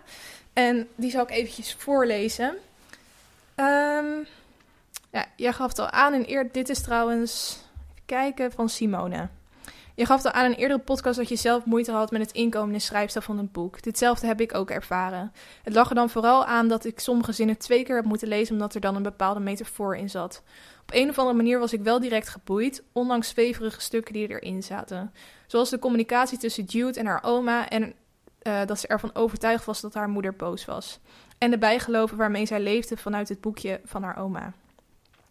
[0.53, 2.57] En die zal ik eventjes voorlezen.
[3.57, 4.27] Um,
[5.11, 6.53] ja, jij gaf het al aan in eer.
[6.53, 7.59] Dit is trouwens.
[7.90, 9.29] Even kijken van Simone.
[9.94, 12.33] Je gaf al aan in een eerdere podcast dat je zelf moeite had met het
[12.33, 13.83] inkomen en schrijfstijl van een boek.
[13.83, 15.33] Ditzelfde heb ik ook ervaren.
[15.62, 18.53] Het lag er dan vooral aan dat ik sommige zinnen twee keer heb moeten lezen
[18.53, 20.42] omdat er dan een bepaalde metafoor in zat.
[20.88, 24.62] Op een of andere manier was ik wel direct geboeid, ondanks zweverige stukken die erin
[24.62, 25.12] zaten.
[25.46, 27.94] Zoals de communicatie tussen Jude en haar oma en
[28.42, 31.01] uh, dat ze ervan overtuigd was dat haar moeder boos was.
[31.38, 34.53] En de bijgeloven waarmee zij leefde vanuit het boekje van haar oma.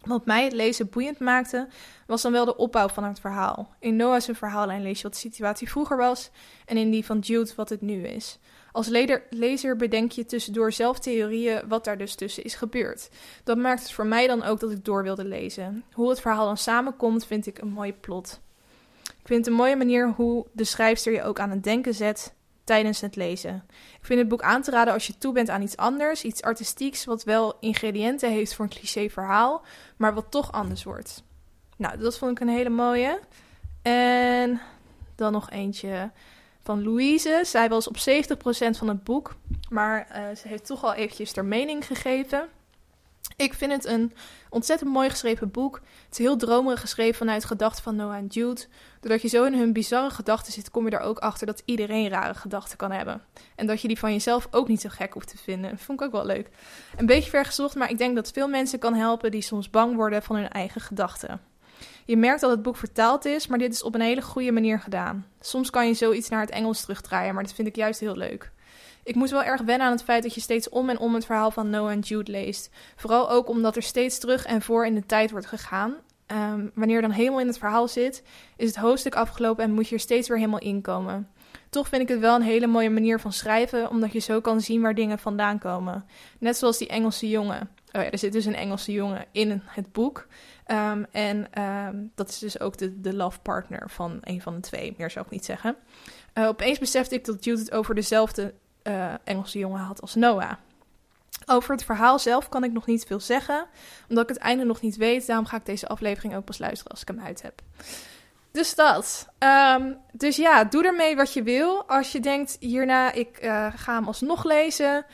[0.02, 1.68] Wat mij het lezen boeiend maakte,
[2.08, 3.76] was dan wel de opbouw van het verhaal.
[3.80, 6.30] In Noah's verhaallijn lees je wat de situatie vroeger was
[6.66, 8.40] en in die van Jude wat het nu is.
[8.78, 8.88] Als
[9.30, 13.10] lezer bedenk je tussendoor zelf theorieën wat daar dus tussen is gebeurd.
[13.44, 15.84] Dat maakt het voor mij dan ook dat ik door wilde lezen.
[15.94, 18.40] Hoe het verhaal dan samenkomt, vind ik een mooie plot.
[19.04, 22.34] Ik vind het een mooie manier hoe de schrijfster je ook aan het denken zet
[22.64, 23.64] tijdens het lezen.
[24.00, 26.42] Ik vind het boek aan te raden als je toe bent aan iets anders, iets
[26.42, 31.24] artistieks, wat wel ingrediënten heeft voor een cliché verhaal, maar wat toch anders wordt.
[31.78, 33.20] Nou, dat vond ik een hele mooie.
[33.82, 34.62] En
[35.16, 36.12] dan nog eentje
[36.68, 37.42] van Louise.
[37.46, 38.00] Zij was op 70%
[38.78, 39.36] van het boek,
[39.70, 42.48] maar uh, ze heeft toch al eventjes haar mening gegeven.
[43.36, 44.14] Ik vind het een
[44.50, 45.76] ontzettend mooi geschreven boek.
[45.76, 48.62] Het is heel dromerig geschreven vanuit gedachten van Noah en Jude.
[49.00, 52.10] Doordat je zo in hun bizarre gedachten zit, kom je er ook achter dat iedereen
[52.10, 53.22] rare gedachten kan hebben.
[53.56, 55.78] En dat je die van jezelf ook niet zo gek hoeft te vinden.
[55.78, 56.50] Vond ik ook wel leuk.
[56.98, 60.24] Een beetje vergezocht, maar ik denk dat veel mensen kan helpen die soms bang worden
[60.24, 61.42] van hun eigen gedachten.
[62.06, 64.80] Je merkt dat het boek vertaald is, maar dit is op een hele goede manier
[64.80, 65.26] gedaan.
[65.40, 68.52] Soms kan je zoiets naar het Engels terugdraaien, maar dat vind ik juist heel leuk.
[69.04, 71.26] Ik moest wel erg wennen aan het feit dat je steeds om en om het
[71.26, 72.70] verhaal van Noah en Jude leest.
[72.96, 75.96] Vooral ook omdat er steeds terug en voor in de tijd wordt gegaan.
[76.32, 78.24] Um, wanneer dan helemaal in het verhaal zit,
[78.58, 81.30] is het hoofdstuk afgelopen en moet je er steeds weer helemaal inkomen.
[81.70, 84.62] Toch vind ik het wel een hele mooie manier van schrijven, omdat je zo kan
[84.62, 86.06] zien waar dingen vandaan komen.
[86.40, 87.70] Net zoals die Engelse jongen.
[87.98, 90.28] Oh ja, er zit dus een Engelse jongen in het boek.
[90.68, 94.60] Um, en um, dat is dus ook de, de love partner van een van de
[94.60, 95.76] twee, meer zou ik niet zeggen.
[96.34, 100.52] Uh, opeens besefte ik dat Jude het over dezelfde uh, Engelse jongen had als Noah.
[101.46, 103.66] Over het verhaal zelf kan ik nog niet veel zeggen,
[104.10, 105.28] omdat ik het einde nog niet weet.
[105.28, 107.62] Daarom ga ik deze aflevering ook pas luisteren als ik hem uit heb.
[108.52, 109.28] Dus dat.
[109.40, 111.84] Um, dus ja, doe ermee wat je wil.
[111.88, 115.06] Als je denkt, hierna, ik uh, ga hem alsnog lezen.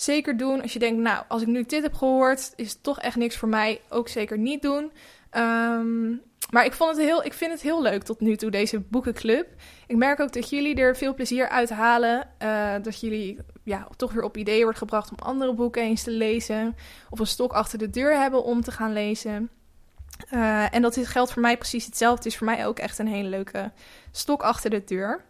[0.00, 0.62] Zeker doen.
[0.62, 3.36] Als je denkt, nou, als ik nu dit heb gehoord, is het toch echt niks
[3.36, 3.80] voor mij.
[3.88, 4.92] Ook zeker niet doen.
[5.32, 8.80] Um, maar ik, vond het heel, ik vind het heel leuk tot nu toe, deze
[8.80, 9.46] boekenclub.
[9.86, 12.28] Ik merk ook dat jullie er veel plezier uit halen.
[12.42, 16.10] Uh, dat jullie ja, toch weer op ideeën wordt gebracht om andere boeken eens te
[16.10, 16.76] lezen.
[17.10, 19.50] Of een stok achter de deur hebben om te gaan lezen.
[20.32, 22.16] Uh, en dat geldt voor mij precies hetzelfde.
[22.16, 23.70] Het is voor mij ook echt een hele leuke
[24.10, 25.24] stok achter de deur.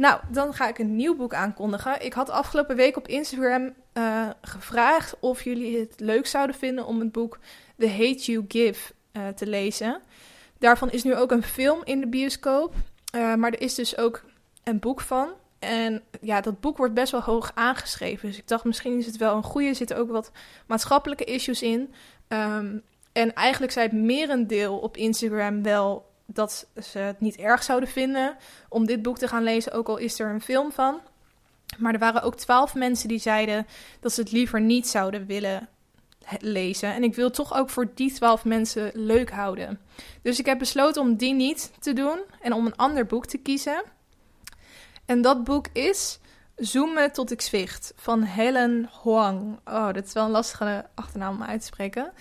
[0.00, 2.04] Nou, dan ga ik een nieuw boek aankondigen.
[2.04, 7.00] Ik had afgelopen week op Instagram uh, gevraagd of jullie het leuk zouden vinden om
[7.00, 7.38] het boek
[7.78, 10.00] The Hate You Give uh, te lezen.
[10.58, 12.74] Daarvan is nu ook een film in de bioscoop.
[13.14, 14.24] Uh, maar er is dus ook
[14.64, 15.28] een boek van.
[15.58, 18.28] En ja, dat boek wordt best wel hoog aangeschreven.
[18.28, 19.68] Dus ik dacht, misschien is het wel een goede.
[19.68, 20.30] Er zitten ook wat
[20.66, 21.94] maatschappelijke issues in.
[22.28, 22.82] Um,
[23.12, 28.36] en eigenlijk zei het merendeel op Instagram wel dat ze het niet erg zouden vinden
[28.68, 31.00] om dit boek te gaan lezen, ook al is er een film van.
[31.78, 33.66] Maar er waren ook twaalf mensen die zeiden
[34.00, 35.68] dat ze het liever niet zouden willen
[36.38, 36.94] lezen.
[36.94, 39.80] En ik wil toch ook voor die twaalf mensen leuk houden.
[40.22, 43.38] Dus ik heb besloten om die niet te doen en om een ander boek te
[43.38, 43.82] kiezen.
[45.04, 46.20] En dat boek is
[46.60, 49.58] Zoomen tot ik zwicht van Helen Huang.
[49.64, 52.12] Oh, dat is wel een lastige achternaam om uit te spreken.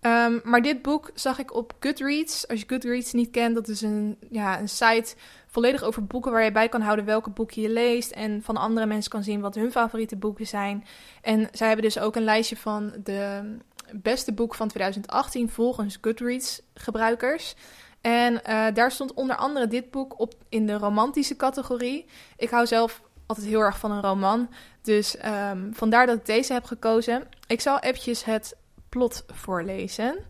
[0.00, 2.48] Um, maar dit boek zag ik op Goodreads.
[2.48, 5.14] Als je Goodreads niet kent, dat is een, ja, een site
[5.46, 8.10] volledig over boeken waar je bij kan houden welke boeken je leest.
[8.10, 10.84] En van andere mensen kan zien wat hun favoriete boeken zijn.
[11.22, 13.56] En zij hebben dus ook een lijstje van de
[13.92, 17.54] beste boeken van 2018 volgens Goodreads gebruikers.
[18.00, 22.06] En uh, daar stond onder andere dit boek op in de romantische categorie.
[22.36, 24.48] Ik hou zelf altijd heel erg van een roman.
[24.82, 25.16] Dus
[25.50, 27.28] um, vandaar dat ik deze heb gekozen.
[27.46, 28.56] Ik zal eventjes het
[28.88, 30.24] plot voorlezen.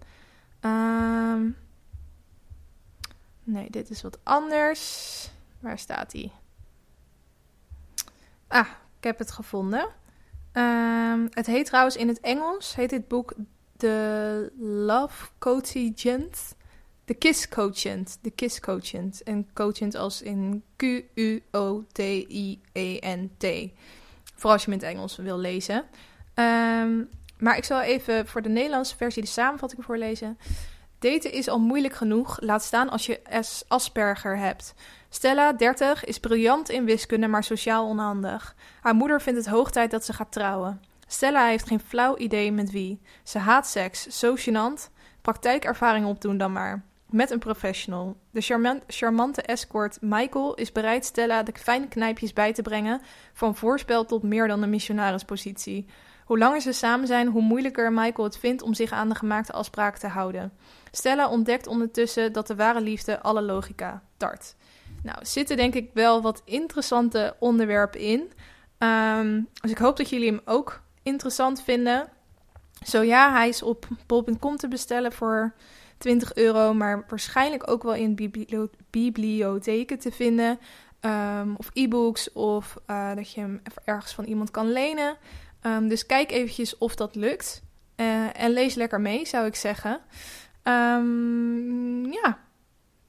[0.60, 1.56] Um,
[3.44, 5.30] nee, dit is wat anders.
[5.60, 6.32] Waar staat hij?
[8.46, 8.68] Ah,
[8.98, 9.88] ik heb het gevonden.
[10.52, 13.34] Um, het heet trouwens in het Engels, heet dit boek
[13.76, 16.56] The Love Quotient.
[17.04, 18.18] De Kiss Quotient.
[18.22, 19.22] De Kiss Quotient.
[19.22, 21.36] En quotient als in Q-U-O-T-I-E-N-T.
[24.34, 25.84] Vooral als je hem in het Engels wil lezen.
[26.34, 27.08] Um,
[27.38, 30.38] maar ik zal even voor de Nederlandse versie de samenvatting voorlezen.
[30.98, 33.20] Daten is al moeilijk genoeg, laat staan als je
[33.68, 34.74] Asperger hebt.
[35.08, 38.54] Stella, 30, is briljant in wiskunde, maar sociaal onhandig.
[38.80, 40.82] Haar moeder vindt het hoog tijd dat ze gaat trouwen.
[41.06, 43.00] Stella heeft geen flauw idee met wie.
[43.22, 44.90] Ze haat seks, zo gênant.
[45.20, 46.82] Praktijkervaring opdoen dan maar.
[47.10, 48.16] Met een professional.
[48.30, 53.00] De charmant, charmante escort Michael is bereid Stella de fijne knijpjes bij te brengen...
[53.32, 55.86] van voorspel tot meer dan een missionarispositie.
[56.28, 59.52] Hoe langer ze samen zijn, hoe moeilijker Michael het vindt om zich aan de gemaakte
[59.52, 60.52] afspraken te houden.
[60.90, 64.54] Stella ontdekt ondertussen dat de ware liefde alle logica tart.
[65.02, 68.32] Nou, zitten denk ik wel wat interessante onderwerpen in.
[68.78, 72.08] Um, dus ik hoop dat jullie hem ook interessant vinden.
[72.86, 75.54] Zo ja, hij is op bol.com te bestellen voor
[75.98, 78.14] 20 euro, maar waarschijnlijk ook wel in
[78.90, 80.58] bibliotheken te vinden.
[81.00, 85.16] Um, of e-books, of uh, dat je hem ergens van iemand kan lenen.
[85.62, 87.62] Um, dus kijk eventjes of dat lukt.
[87.96, 90.00] Uh, en lees lekker mee, zou ik zeggen.
[90.62, 92.38] Um, ja,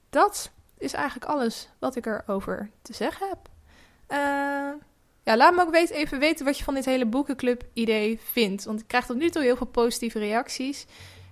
[0.10, 3.38] dat is eigenlijk alles wat ik erover te zeggen heb.
[4.12, 4.18] Uh,
[5.24, 8.64] ja, laat me ook weten, even weten wat je van dit hele boekenclub-idee vindt.
[8.64, 10.86] Want ik krijg tot nu toe heel veel positieve reacties.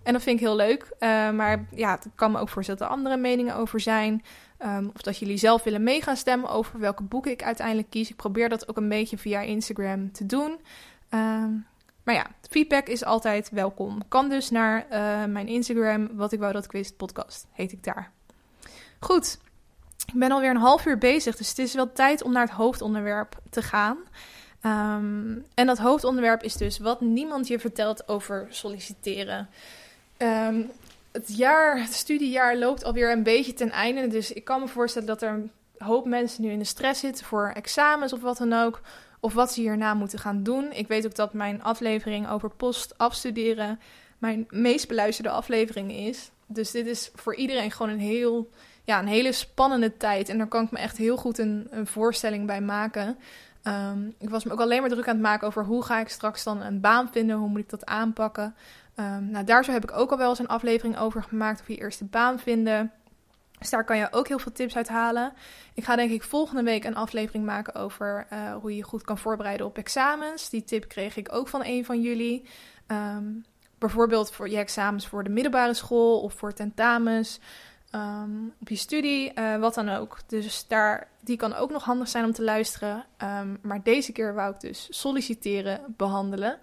[0.03, 0.83] En dat vind ik heel leuk.
[0.99, 4.23] Uh, maar ja, het kan me ook voorstellen dat er andere meningen over zijn.
[4.65, 8.09] Um, of dat jullie zelf willen mee gaan stemmen over welke boeken ik uiteindelijk kies.
[8.09, 10.59] Ik probeer dat ook een beetje via Instagram te doen.
[11.09, 11.65] Um,
[12.03, 14.01] maar ja, feedback is altijd welkom.
[14.07, 17.83] Kan dus naar uh, mijn Instagram, wat ik wou dat ik wist, podcast heet ik
[17.83, 18.11] daar.
[18.99, 19.39] Goed,
[20.05, 22.55] ik ben alweer een half uur bezig, dus het is wel tijd om naar het
[22.55, 23.97] hoofdonderwerp te gaan.
[24.61, 29.49] Um, en dat hoofdonderwerp is dus wat niemand je vertelt over solliciteren.
[30.17, 30.71] Um,
[31.11, 35.07] het, jaar, het studiejaar loopt alweer een beetje ten einde, dus ik kan me voorstellen
[35.07, 38.53] dat er een hoop mensen nu in de stress zitten voor examens of wat dan
[38.53, 38.81] ook
[39.27, 40.71] of wat ze hierna moeten gaan doen.
[40.71, 43.79] Ik weet ook dat mijn aflevering over post afstuderen
[44.17, 46.31] mijn meest beluisterde aflevering is.
[46.45, 48.49] Dus dit is voor iedereen gewoon een, heel,
[48.83, 50.29] ja, een hele spannende tijd.
[50.29, 53.17] En daar kan ik me echt heel goed een, een voorstelling bij maken.
[53.63, 56.09] Um, ik was me ook alleen maar druk aan het maken over hoe ga ik
[56.09, 58.55] straks dan een baan vinden, hoe moet ik dat aanpakken.
[58.99, 61.73] Um, nou, daar zo heb ik ook al wel eens een aflevering over gemaakt, over
[61.73, 62.91] je eerste baan vinden.
[63.59, 65.33] Dus daar kan je ook heel veel tips uit halen.
[65.73, 69.03] Ik ga denk ik volgende week een aflevering maken over uh, hoe je je goed
[69.03, 70.49] kan voorbereiden op examens.
[70.49, 72.45] Die tip kreeg ik ook van een van jullie.
[72.87, 73.45] Um,
[73.77, 77.39] bijvoorbeeld voor je examens voor de middelbare school of voor tentamens.
[77.95, 80.17] Um, op je studie, uh, wat dan ook.
[80.27, 83.05] Dus daar, die kan ook nog handig zijn om te luisteren.
[83.23, 86.59] Um, maar deze keer wou ik dus solliciteren behandelen.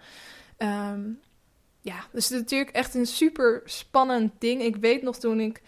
[1.81, 4.63] ja, dus het is natuurlijk echt een super spannend ding.
[4.63, 5.63] Ik weet nog toen ik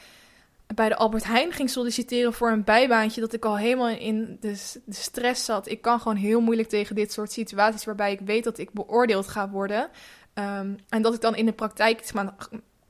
[0.74, 4.80] bij de Albert Heijn ging solliciteren voor een bijbaantje, dat ik al helemaal in de,
[4.84, 5.68] de, stress zat.
[5.68, 9.28] Ik kan gewoon heel moeilijk tegen dit soort situaties waarbij ik weet dat ik beoordeeld
[9.28, 9.90] ga worden.
[10.34, 12.12] Um, en dat ik dan in de praktijk iets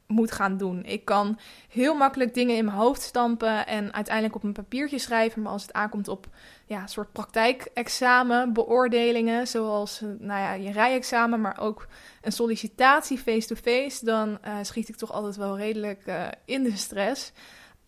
[0.06, 0.84] moet gaan doen.
[0.84, 5.42] Ik kan heel makkelijk dingen in mijn hoofd stampen en uiteindelijk op een papiertje schrijven.
[5.42, 6.26] Maar als het aankomt op
[6.66, 11.86] ja, soort praktijkexamen, beoordelingen, zoals eh, nou ja, je rijexamen, maar ook
[12.22, 17.32] een sollicitatie face-to-face, dan uh, schiet ik toch altijd wel redelijk uh, in de stress.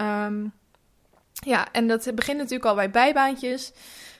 [0.00, 0.52] Um,
[1.32, 3.72] ja, en dat begint natuurlijk al bij bijbaantjes.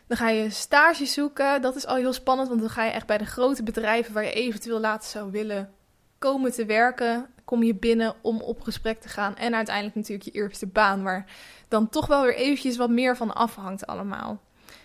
[0.07, 1.63] Dan ga je stage zoeken.
[1.63, 4.25] Dat is al heel spannend, want dan ga je echt bij de grote bedrijven waar
[4.25, 5.73] je eventueel later zou willen
[6.19, 7.27] komen te werken.
[7.45, 9.37] Kom je binnen om op gesprek te gaan.
[9.37, 11.25] En uiteindelijk natuurlijk je eerste baan, waar
[11.69, 14.41] dan toch wel weer eventjes wat meer van afhangt allemaal.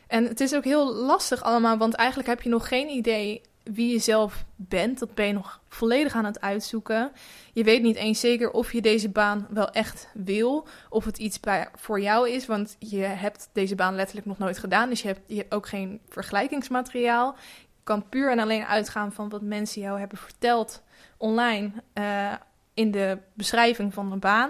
[0.07, 3.91] En het is ook heel lastig allemaal, want eigenlijk heb je nog geen idee wie
[3.91, 4.99] je zelf bent.
[4.99, 7.11] Dat ben je nog volledig aan het uitzoeken.
[7.53, 10.67] Je weet niet eens zeker of je deze baan wel echt wil.
[10.89, 12.45] Of het iets bij, voor jou is.
[12.45, 14.89] Want je hebt deze baan letterlijk nog nooit gedaan.
[14.89, 17.35] Dus je hebt, je ook geen vergelijkingsmateriaal.
[17.57, 20.83] Je kan puur en alleen uitgaan van wat mensen jou hebben verteld
[21.17, 21.71] online.
[21.93, 22.33] Uh,
[22.73, 24.49] in de beschrijving van een baan.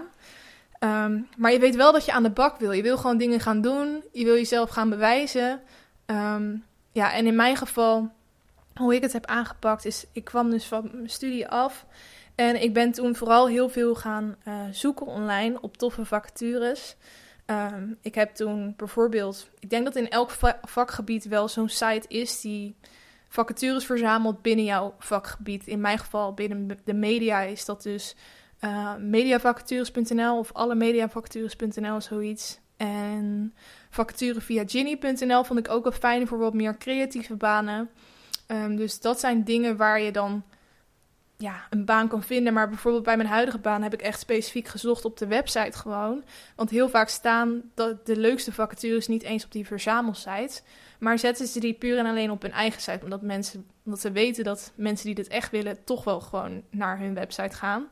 [0.80, 2.72] Um, maar je weet wel dat je aan de bak wil.
[2.72, 4.04] Je wil gewoon dingen gaan doen.
[4.12, 5.60] Je wil jezelf gaan bewijzen.
[6.06, 8.10] Um, ja, en in mijn geval
[8.74, 11.86] hoe ik het heb aangepakt is, ik kwam dus van mijn studie af.
[12.34, 16.96] En ik ben toen vooral heel veel gaan uh, zoeken online op toffe vacatures.
[17.46, 20.30] Um, ik heb toen bijvoorbeeld, ik denk dat in elk
[20.62, 22.76] vakgebied wel zo'n site is die
[23.28, 25.66] vacatures verzamelt binnen jouw vakgebied.
[25.66, 28.16] In mijn geval binnen de media is dat dus
[28.60, 32.58] uh, mediavacatures.nl of alle mediavacatures.nl, zoiets.
[32.76, 33.54] En
[33.90, 37.90] vacature via Ginny.nl vond ik ook wel fijn voor wat meer creatieve banen.
[38.46, 40.42] Um, dus dat zijn dingen waar je dan
[41.36, 42.52] ja, een baan kan vinden.
[42.52, 46.24] Maar bijvoorbeeld bij mijn huidige baan heb ik echt specifiek gezocht op de website gewoon.
[46.56, 50.62] Want heel vaak staan dat de leukste vacatures niet eens op die verzamelsite.
[50.98, 53.04] Maar zetten ze die puur en alleen op hun eigen site.
[53.04, 56.98] Omdat, mensen, omdat ze weten dat mensen die dit echt willen toch wel gewoon naar
[56.98, 57.88] hun website gaan.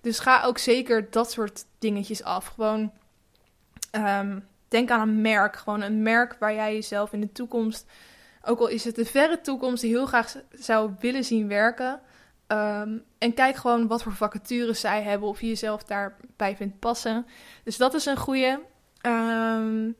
[0.00, 2.46] Dus ga ook zeker dat soort dingetjes af.
[2.46, 2.92] Gewoon
[3.92, 5.56] um, denk aan een merk.
[5.56, 7.86] Gewoon een merk waar jij jezelf in de toekomst
[8.44, 12.00] ook al is het de verre toekomst, heel graag zou willen zien werken.
[12.48, 17.26] Um, en kijk gewoon wat voor vacatures zij hebben, of je jezelf daarbij vindt passen.
[17.64, 18.60] Dus dat is een goede.
[19.06, 19.96] Um,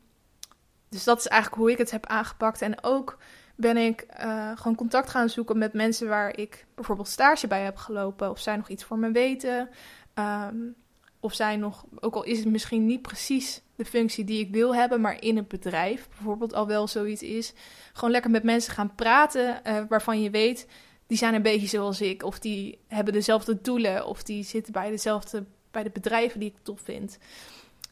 [0.89, 2.63] dus dat is eigenlijk hoe ik het heb aangepakt.
[2.63, 3.19] En ook
[3.57, 7.77] ben ik uh, gewoon contact gaan zoeken met mensen waar ik bijvoorbeeld stage bij heb
[7.77, 8.31] gelopen.
[8.31, 9.69] Of zij nog iets voor me weten.
[10.15, 10.75] Um,
[11.21, 14.75] of zij nog, ook al is het misschien niet precies de functie die ik wil
[14.75, 17.53] hebben, maar in het bedrijf bijvoorbeeld al wel zoiets is.
[17.93, 20.67] Gewoon lekker met mensen gaan praten uh, waarvan je weet,
[21.07, 22.23] die zijn een beetje zoals ik.
[22.23, 26.63] Of die hebben dezelfde doelen, of die zitten bij dezelfde, bij de bedrijven die ik
[26.63, 27.19] tof vind.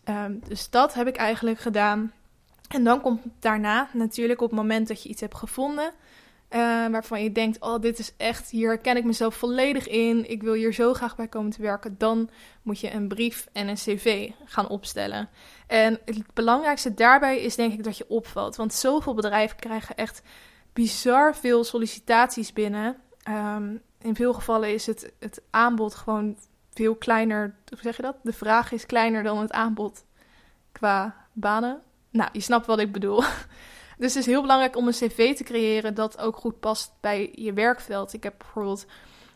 [0.09, 2.13] Um, dus dat heb ik eigenlijk gedaan.
[2.69, 5.93] En dan komt daarna natuurlijk op het moment dat je iets hebt gevonden,
[6.55, 10.31] uh, waarvan je denkt: Oh, dit is echt, hier herken ik mezelf volledig in.
[10.31, 11.95] Ik wil hier zo graag bij komen te werken.
[11.99, 12.31] Dan
[12.63, 15.29] moet je een brief en een cv gaan opstellen.
[15.67, 18.57] En het belangrijkste daarbij is denk ik dat je opvalt.
[18.57, 20.23] Want zoveel bedrijven krijgen echt
[20.73, 22.97] bizar veel sollicitaties binnen.
[23.29, 26.37] Um, in veel gevallen is het, het aanbod gewoon
[26.75, 27.55] veel kleiner.
[27.69, 28.17] Hoe zeg je dat?
[28.23, 30.05] De vraag is kleiner dan het aanbod
[30.73, 31.83] qua banen.
[32.11, 33.23] Nou, je snapt wat ik bedoel.
[34.03, 37.33] Dus het is heel belangrijk om een cv te creëren dat ook goed past bij
[37.35, 38.13] je werkveld.
[38.13, 38.87] Ik heb bijvoorbeeld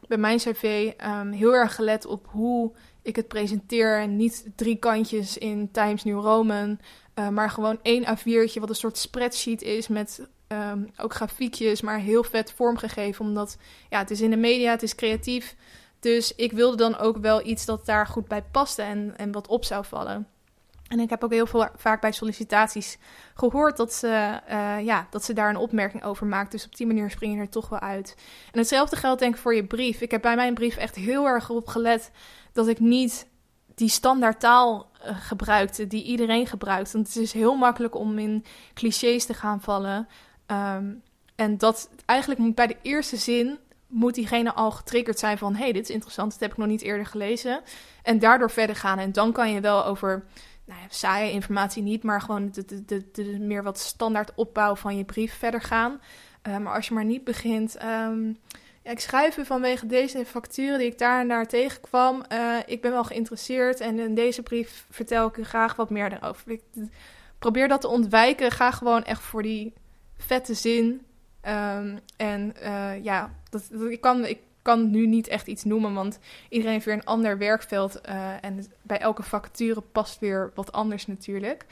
[0.08, 4.00] bij mijn cv um, heel erg gelet op hoe ik het presenteer.
[4.00, 6.78] En niet drie kantjes in Times New Roman,
[7.14, 11.98] uh, maar gewoon één A4'tje wat een soort spreadsheet is met um, ook grafiekjes, maar
[11.98, 13.24] heel vet vormgegeven.
[13.24, 13.56] Omdat
[13.90, 15.56] ja, het is in de media, het is creatief.
[16.00, 19.48] Dus ik wilde dan ook wel iets dat daar goed bij paste en, en wat
[19.48, 20.28] op zou vallen.
[20.88, 22.98] En ik heb ook heel veel, vaak bij sollicitaties
[23.34, 26.50] gehoord dat ze, uh, ja, dat ze daar een opmerking over maakt.
[26.50, 28.16] Dus op die manier spring je er toch wel uit.
[28.52, 30.00] En hetzelfde geldt denk ik voor je brief.
[30.00, 32.10] Ik heb bij mijn brief echt heel erg op gelet
[32.52, 33.26] dat ik niet
[33.74, 36.92] die standaard taal uh, gebruikte die iedereen gebruikt.
[36.92, 40.08] Want het is heel makkelijk om in clichés te gaan vallen.
[40.46, 41.02] Um,
[41.34, 45.54] en dat eigenlijk bij de eerste zin moet diegene al getriggerd zijn van...
[45.54, 47.60] hey, dit is interessant, dit heb ik nog niet eerder gelezen.
[48.02, 48.98] En daardoor verder gaan.
[48.98, 50.24] En dan kan je wel over
[50.66, 54.96] nou ja, saaie informatie niet, maar gewoon de, de, de, meer wat standaard opbouw van
[54.96, 56.00] je brief verder gaan.
[56.48, 57.82] Uh, maar als je maar niet begint.
[57.82, 58.36] Um,
[58.82, 62.22] ja, ik schrijf u vanwege deze facturen die ik daar en tegenkwam.
[62.32, 66.10] Uh, ik ben wel geïnteresseerd en in deze brief vertel ik u graag wat meer
[66.10, 66.50] daarover.
[66.50, 66.62] Ik
[67.38, 68.50] probeer dat te ontwijken.
[68.50, 69.72] Ga gewoon echt voor die
[70.16, 71.06] vette zin.
[71.48, 75.94] Um, en uh, ja, dat, dat, ik, kan, ik kan nu niet echt iets noemen,
[75.94, 78.00] want iedereen heeft weer een ander werkveld.
[78.08, 81.66] Uh, en bij elke vacature past weer wat anders natuurlijk.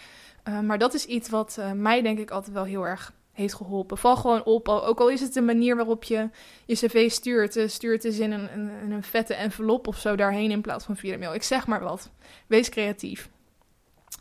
[0.48, 3.54] Uh, maar dat is iets wat uh, mij denk ik altijd wel heel erg heeft
[3.54, 3.98] geholpen.
[3.98, 6.28] Val gewoon op, ook al is het de manier waarop je
[6.66, 7.56] je cv stuurt.
[7.56, 10.84] Uh, stuur het eens in een, een, een, vette envelop of zo daarheen in plaats
[10.84, 11.34] van via de mail.
[11.34, 12.10] Ik zeg maar wat.
[12.46, 13.28] Wees creatief.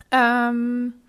[0.09, 1.01] Um,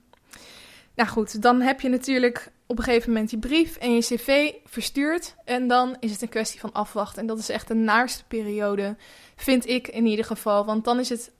[0.95, 4.53] nou goed, dan heb je natuurlijk op een gegeven moment je brief en je cv
[4.65, 5.35] verstuurd.
[5.45, 7.21] En dan is het een kwestie van afwachten.
[7.21, 8.97] En dat is echt de naarste periode,
[9.37, 10.65] vind ik in ieder geval.
[10.65, 11.33] Want dan is het,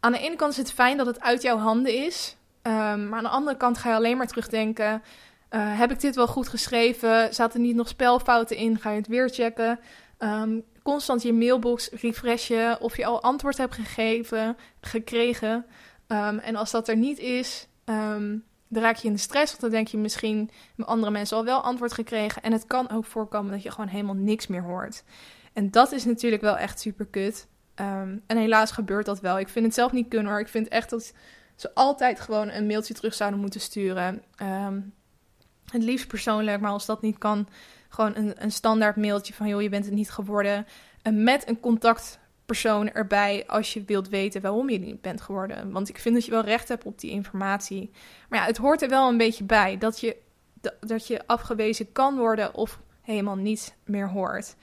[0.00, 2.36] aan de ene kant is het fijn dat het uit jouw handen is.
[2.62, 5.02] Um, maar aan de andere kant ga je alleen maar terugdenken.
[5.50, 7.34] Uh, heb ik dit wel goed geschreven?
[7.34, 8.78] Zaten er niet nog spelfouten in?
[8.78, 9.80] Ga je het weer checken?
[10.18, 15.66] Um, constant je mailbox refreshen of je al antwoord hebt gegeven, gekregen.
[16.08, 17.68] Um, en als dat er niet is,
[18.68, 19.50] dan raak je in de stress.
[19.50, 22.42] Want dan denk je misschien andere mensen al wel antwoord gekregen.
[22.42, 25.04] En het kan ook voorkomen dat je gewoon helemaal niks meer hoort.
[25.52, 27.46] En dat is natuurlijk wel echt super kut.
[27.80, 29.38] Um, en helaas gebeurt dat wel.
[29.38, 30.40] Ik vind het zelf niet kunnen hoor.
[30.40, 31.12] Ik vind echt dat
[31.56, 34.22] ze altijd gewoon een mailtje terug zouden moeten sturen.
[34.42, 34.94] Um,
[35.70, 37.48] het liefst persoonlijk, maar als dat niet kan,
[37.88, 40.66] gewoon een, een standaard mailtje van joh, je bent het niet geworden.
[41.02, 41.60] met een
[42.46, 45.72] contactpersoon erbij als je wilt weten waarom je niet bent geworden.
[45.72, 47.90] Want ik vind dat je wel recht hebt op die informatie.
[48.28, 50.16] Maar ja, het hoort er wel een beetje bij dat je,
[50.80, 54.54] dat je afgewezen kan worden of helemaal niet meer hoort.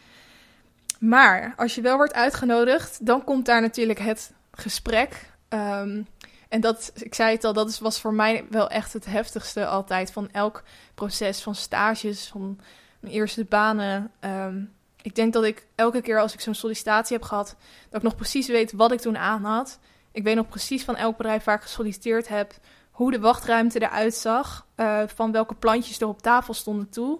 [1.00, 5.32] Maar als je wel wordt uitgenodigd, dan komt daar natuurlijk het gesprek.
[5.50, 6.08] Um,
[6.50, 10.12] en dat, ik zei het al, dat was voor mij wel echt het heftigste altijd
[10.12, 10.64] van elk
[10.96, 12.60] proces, van stages, van
[13.00, 14.12] mijn eerste banen.
[14.20, 14.72] Um,
[15.02, 17.56] ik denk dat ik elke keer als ik zo'n sollicitatie heb gehad,
[17.89, 19.80] dat ik nog precies weet wat ik toen aan had.
[20.12, 22.54] Ik weet nog precies van elk bedrijf waar ik gesolliciteerd heb,
[22.91, 27.20] hoe de wachtruimte eruit zag, uh, van welke plantjes er op tafel stonden toe.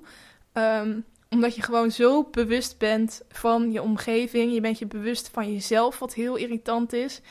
[0.54, 4.54] Um, omdat je gewoon zo bewust bent van je omgeving.
[4.54, 7.22] Je bent je bewust van jezelf, wat heel irritant is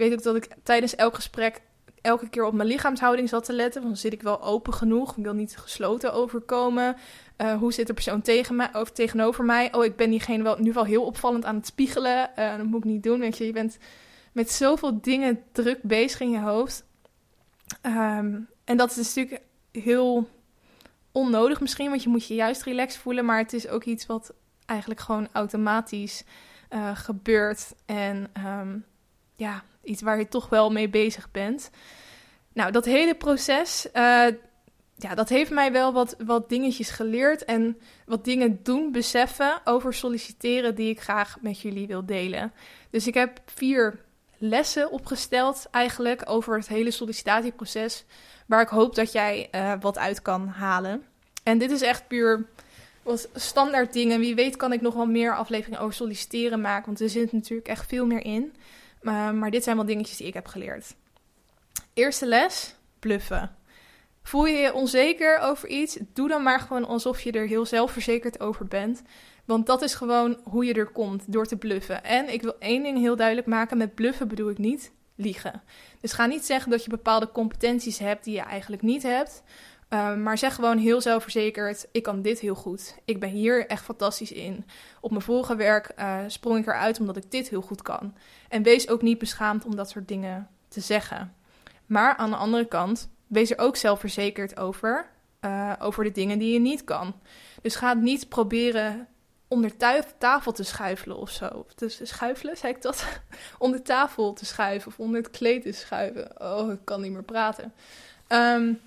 [0.00, 1.60] weet ook dat ik tijdens elk gesprek
[2.00, 3.82] elke keer op mijn lichaamshouding zat te letten.
[3.82, 5.16] Want zit ik wel open genoeg?
[5.16, 6.96] Ik wil niet gesloten overkomen.
[7.40, 9.74] Uh, hoe zit de persoon tegen mij, of tegenover mij?
[9.74, 12.30] Oh, ik ben diegene wel, nu wel heel opvallend aan het spiegelen.
[12.38, 13.20] Uh, dat moet ik niet doen.
[13.20, 13.78] Weet je, je bent
[14.32, 16.84] met zoveel dingen druk bezig in je hoofd.
[17.82, 20.28] Um, en dat is natuurlijk heel
[21.12, 23.24] onnodig misschien, want je moet je juist relaxed voelen.
[23.24, 24.32] Maar het is ook iets wat
[24.66, 26.24] eigenlijk gewoon automatisch
[26.70, 27.74] uh, gebeurt.
[27.86, 28.84] En um,
[29.36, 31.70] ja, iets waar je toch wel mee bezig bent.
[32.52, 33.88] Nou, dat hele proces,
[35.02, 39.94] ja, dat heeft mij wel wat, wat dingetjes geleerd en wat dingen doen beseffen over
[39.94, 42.52] solliciteren die ik graag met jullie wil delen.
[42.90, 43.98] Dus ik heb vier
[44.38, 48.04] lessen opgesteld eigenlijk over het hele sollicitatieproces,
[48.46, 51.02] waar ik hoop dat jij uh, wat uit kan halen.
[51.42, 52.46] En dit is echt puur
[53.02, 54.20] wat standaard dingen.
[54.20, 57.68] Wie weet kan ik nog wel meer afleveringen over solliciteren maken, want er zit natuurlijk
[57.68, 58.52] echt veel meer in.
[59.02, 60.94] Uh, maar dit zijn wel dingetjes die ik heb geleerd.
[61.94, 63.58] Eerste les: bluffen.
[64.22, 65.98] Voel je je onzeker over iets?
[66.12, 69.02] Doe dan maar gewoon alsof je er heel zelfverzekerd over bent.
[69.44, 72.04] Want dat is gewoon hoe je er komt, door te bluffen.
[72.04, 75.62] En ik wil één ding heel duidelijk maken: met bluffen bedoel ik niet liegen.
[76.00, 79.42] Dus ga niet zeggen dat je bepaalde competenties hebt die je eigenlijk niet hebt.
[79.88, 82.96] Um, maar zeg gewoon heel zelfverzekerd: ik kan dit heel goed.
[83.04, 84.64] Ik ben hier echt fantastisch in.
[85.00, 88.14] Op mijn vorige werk uh, sprong ik eruit omdat ik dit heel goed kan.
[88.48, 91.34] En wees ook niet beschaamd om dat soort dingen te zeggen.
[91.86, 95.10] Maar aan de andere kant, wees er ook zelfverzekerd over.
[95.40, 97.14] Uh, over de dingen die je niet kan.
[97.62, 99.08] Dus ga niet proberen
[99.48, 99.72] onder
[100.18, 101.66] tafel te schuifelen of zo.
[101.74, 103.20] Dus schuifelen, zei ik dat?
[103.58, 106.40] onder tafel te schuiven of onder het kleed te schuiven.
[106.42, 107.72] Oh, ik kan niet meer praten.
[108.28, 108.80] Um,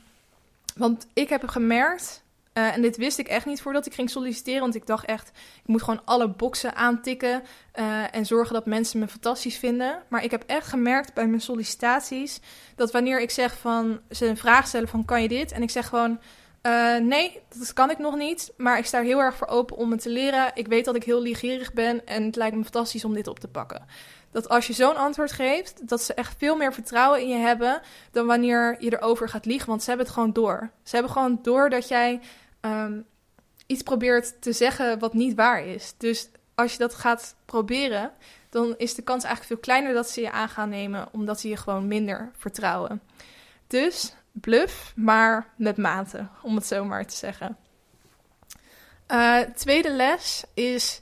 [0.75, 2.23] want ik heb gemerkt,
[2.53, 5.29] uh, en dit wist ik echt niet voordat ik ging solliciteren, want ik dacht echt,
[5.63, 7.43] ik moet gewoon alle boxen aantikken
[7.79, 10.03] uh, en zorgen dat mensen me fantastisch vinden.
[10.07, 12.39] Maar ik heb echt gemerkt bij mijn sollicitaties
[12.75, 15.51] dat wanneer ik zeg van, ze een vraag stellen van, kan je dit?
[15.51, 16.19] En ik zeg gewoon,
[16.61, 19.77] uh, nee, dat kan ik nog niet, maar ik sta er heel erg voor open
[19.77, 20.51] om het te leren.
[20.53, 23.39] Ik weet dat ik heel ligerig ben en het lijkt me fantastisch om dit op
[23.39, 23.85] te pakken
[24.33, 27.81] dat als je zo'n antwoord geeft, dat ze echt veel meer vertrouwen in je hebben
[28.11, 29.67] dan wanneer je erover gaat liegen.
[29.67, 30.69] Want ze hebben het gewoon door.
[30.83, 32.19] Ze hebben gewoon door dat jij
[32.65, 33.05] um,
[33.65, 35.93] iets probeert te zeggen wat niet waar is.
[35.97, 38.11] Dus als je dat gaat proberen,
[38.49, 41.49] dan is de kans eigenlijk veel kleiner dat ze je aan gaan nemen, omdat ze
[41.49, 43.01] je gewoon minder vertrouwen.
[43.67, 47.57] Dus bluff, maar met mate, om het zo maar te zeggen.
[49.07, 51.01] Uh, tweede les is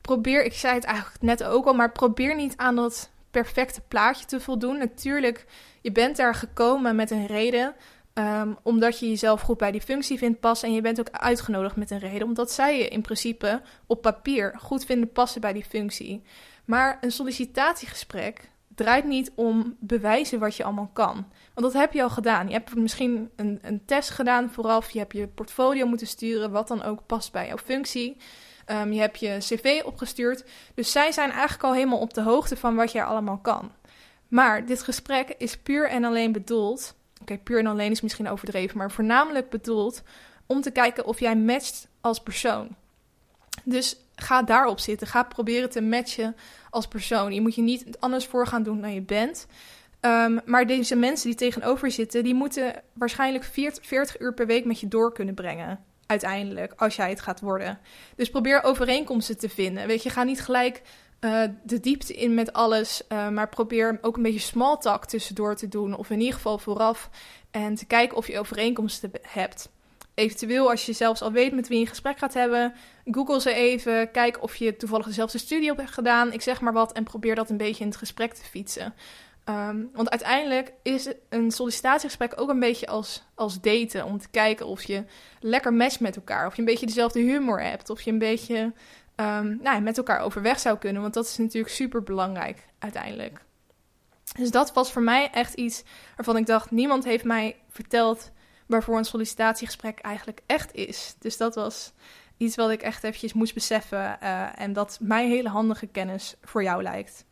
[0.00, 4.24] probeer, ik zei het eigenlijk net ook al, maar probeer niet aan dat perfecte plaatje
[4.24, 4.78] te voldoen.
[4.78, 5.46] Natuurlijk,
[5.80, 7.74] je bent daar gekomen met een reden.
[8.14, 10.68] Um, omdat je jezelf goed bij die functie vindt passen.
[10.68, 12.26] En je bent ook uitgenodigd met een reden.
[12.26, 16.22] Omdat zij je in principe op papier goed vinden passen bij die functie.
[16.64, 21.14] Maar een sollicitatiegesprek draait niet om bewijzen wat je allemaal kan.
[21.54, 22.46] Want dat heb je al gedaan.
[22.46, 24.90] Je hebt misschien een, een test gedaan vooraf.
[24.90, 28.16] Je hebt je portfolio moeten sturen, wat dan ook past bij jouw functie.
[28.66, 30.44] Um, je hebt je cv opgestuurd.
[30.74, 33.72] Dus zij zijn eigenlijk al helemaal op de hoogte van wat jij allemaal kan.
[34.28, 36.94] Maar dit gesprek is puur en alleen bedoeld.
[37.20, 40.02] Oké, puur en alleen is misschien overdreven, maar voornamelijk bedoeld
[40.46, 42.76] om te kijken of jij matcht als persoon.
[43.64, 45.06] Dus ga daarop zitten.
[45.06, 46.36] Ga proberen te matchen
[46.70, 47.34] als persoon.
[47.34, 49.46] Je moet je niet anders voor gaan doen dan je bent.
[50.00, 54.64] Um, maar deze mensen die tegenover zitten, die moeten waarschijnlijk 40, 40 uur per week
[54.64, 55.84] met je door kunnen brengen.
[56.06, 57.78] Uiteindelijk, als jij het gaat worden.
[58.16, 59.86] Dus probeer overeenkomsten te vinden.
[59.86, 60.82] Weet je, ga niet gelijk
[61.20, 63.02] uh, de diepte in met alles.
[63.08, 65.96] Uh, maar probeer ook een beetje small talk tussendoor te doen.
[65.96, 67.10] Of in ieder geval vooraf.
[67.50, 69.68] En te kijken of je overeenkomsten hebt.
[70.14, 73.52] Eventueel, als je zelfs al weet met wie je een gesprek gaat hebben, google ze
[73.52, 74.10] even.
[74.10, 76.32] Kijk of je toevallig dezelfde studie hebt gedaan.
[76.32, 76.92] Ik zeg maar wat.
[76.92, 78.94] En probeer dat een beetje in het gesprek te fietsen.
[79.44, 84.04] Um, want uiteindelijk is een sollicitatiegesprek ook een beetje als, als daten.
[84.04, 85.04] Om te kijken of je
[85.40, 86.46] lekker matcht met elkaar.
[86.46, 87.90] Of je een beetje dezelfde humor hebt.
[87.90, 88.72] Of je een beetje
[89.20, 91.02] um, nou, met elkaar overweg zou kunnen.
[91.02, 93.44] Want dat is natuurlijk super belangrijk uiteindelijk.
[94.38, 95.82] Dus dat was voor mij echt iets
[96.16, 98.30] waarvan ik dacht: niemand heeft mij verteld
[98.66, 101.14] waarvoor een sollicitatiegesprek eigenlijk echt is.
[101.18, 101.92] Dus dat was
[102.36, 104.18] iets wat ik echt eventjes moest beseffen.
[104.22, 107.24] Uh, en dat mij hele handige kennis voor jou lijkt.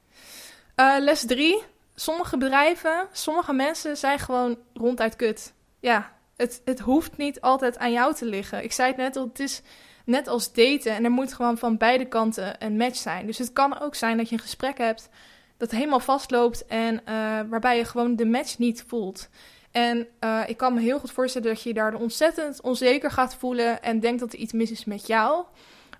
[0.77, 1.63] Uh, les 3
[1.95, 5.53] sommige bedrijven, sommige mensen zijn gewoon ronduit kut.
[5.81, 8.65] Ja, het, het hoeft niet altijd aan jou te liggen.
[8.65, 9.63] Ik zei het net al, het is
[10.09, 13.27] net als daten en er moet gewoon van beide kanten een match zijn.
[13.27, 15.09] Dus het kan ook zijn dat je een gesprek hebt
[15.57, 17.01] dat helemaal vastloopt en uh,
[17.49, 19.29] waarbij je gewoon de match niet voelt.
[19.71, 23.35] En uh, ik kan me heel goed voorstellen dat je je daar ontzettend onzeker gaat
[23.35, 25.45] voelen en denkt dat er iets mis is met jou.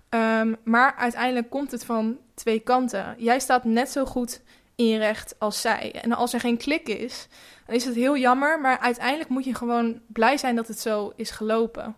[0.09, 3.15] Um, maar uiteindelijk komt het van twee kanten.
[3.17, 4.41] Jij staat net zo goed
[4.75, 5.91] in je recht als zij.
[6.01, 7.27] En als er geen klik is,
[7.65, 8.61] dan is het heel jammer.
[8.61, 11.95] Maar uiteindelijk moet je gewoon blij zijn dat het zo is gelopen.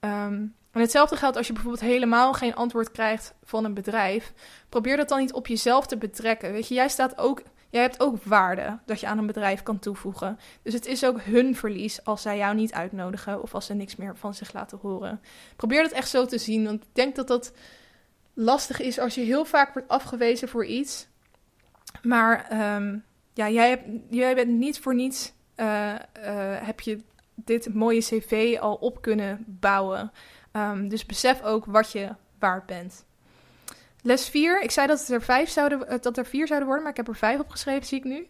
[0.00, 4.32] Um, en hetzelfde geldt als je bijvoorbeeld helemaal geen antwoord krijgt van een bedrijf.
[4.68, 6.52] Probeer dat dan niet op jezelf te betrekken.
[6.52, 7.42] Weet je, jij staat ook.
[7.70, 10.38] Jij hebt ook waarde dat je aan een bedrijf kan toevoegen.
[10.62, 13.96] Dus het is ook hun verlies als zij jou niet uitnodigen of als ze niks
[13.96, 15.20] meer van zich laten horen.
[15.56, 17.52] Probeer dat echt zo te zien, want ik denk dat dat
[18.34, 21.08] lastig is als je heel vaak wordt afgewezen voor iets.
[22.02, 23.04] Maar um,
[23.34, 25.94] ja, jij, hebt, jij bent niet voor niets, uh, uh,
[26.66, 26.98] heb je
[27.34, 30.12] dit mooie cv al op kunnen bouwen.
[30.52, 33.04] Um, dus besef ook wat je waard bent.
[34.02, 34.62] Les 4.
[34.62, 37.08] Ik zei dat er, vijf zouden, eh, dat er vier zouden worden, maar ik heb
[37.08, 38.26] er vijf opgeschreven, zie ik nu.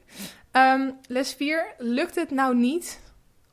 [0.53, 1.75] Um, les 4.
[1.79, 3.01] Lukt het nou niet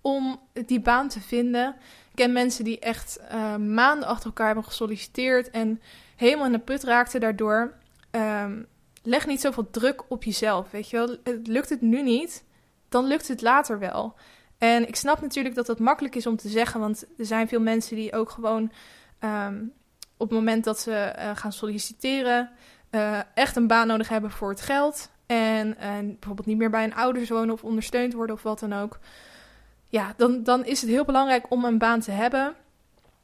[0.01, 1.75] om die baan te vinden?
[2.09, 5.81] Ik ken mensen die echt uh, maanden achter elkaar hebben gesolliciteerd en
[6.15, 7.73] helemaal in de put raakten daardoor.
[8.11, 8.67] Um,
[9.03, 10.71] leg niet zoveel druk op jezelf.
[10.71, 12.43] Weet je wel, lukt het nu niet,
[12.89, 14.15] dan lukt het later wel.
[14.57, 17.61] En ik snap natuurlijk dat dat makkelijk is om te zeggen, want er zijn veel
[17.61, 18.71] mensen die ook gewoon
[19.19, 19.73] um,
[20.17, 22.49] op het moment dat ze uh, gaan solliciteren,
[22.91, 25.09] uh, echt een baan nodig hebben voor het geld.
[25.25, 28.73] En uh, bijvoorbeeld niet meer bij een ouders wonen of ondersteund worden of wat dan
[28.73, 28.99] ook.
[29.89, 32.55] Ja, dan, dan is het heel belangrijk om een baan te hebben.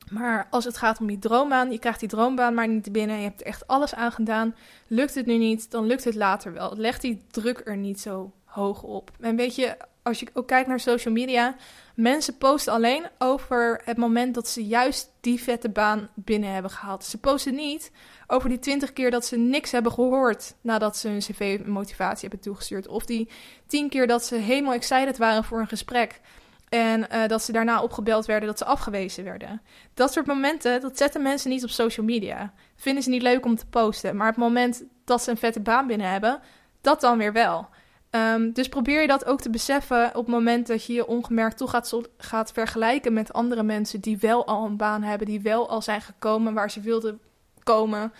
[0.09, 3.23] Maar als het gaat om die droombaan, je krijgt die droombaan maar niet binnen, je
[3.23, 4.55] hebt er echt alles aan gedaan,
[4.87, 6.77] lukt het nu niet, dan lukt het later wel.
[6.77, 9.11] Leg die druk er niet zo hoog op.
[9.19, 11.55] En weet je, als je ook kijkt naar social media,
[11.95, 17.03] mensen posten alleen over het moment dat ze juist die vette baan binnen hebben gehaald.
[17.03, 17.91] Ze posten niet
[18.27, 22.39] over die twintig keer dat ze niks hebben gehoord nadat ze hun cv motivatie hebben
[22.39, 22.87] toegestuurd.
[22.87, 23.29] Of die
[23.67, 26.21] tien keer dat ze helemaal excited waren voor een gesprek.
[26.69, 29.61] En uh, dat ze daarna opgebeld werden, dat ze afgewezen werden.
[29.93, 32.53] Dat soort momenten, dat zetten mensen niet op social media.
[32.75, 34.15] Vinden ze niet leuk om te posten.
[34.15, 36.41] Maar het moment dat ze een vette baan binnen hebben,
[36.81, 37.69] dat dan weer wel.
[38.15, 41.57] Um, dus probeer je dat ook te beseffen op het moment dat je je ongemerkt
[41.57, 45.69] toe gaat, gaat vergelijken met andere mensen die wel al een baan hebben, die wel
[45.69, 47.19] al zijn gekomen waar ze wilden
[47.63, 48.13] komen.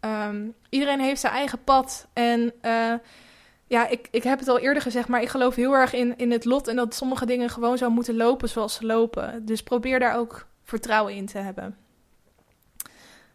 [0.00, 2.06] Um, iedereen heeft zijn eigen pad.
[2.12, 2.94] En uh,
[3.66, 6.30] ja, ik, ik heb het al eerder gezegd, maar ik geloof heel erg in, in
[6.30, 9.46] het lot en dat sommige dingen gewoon zo moeten lopen zoals ze lopen.
[9.46, 11.76] Dus probeer daar ook vertrouwen in te hebben.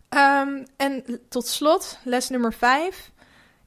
[0.09, 3.11] Um, en tot slot, les nummer 5.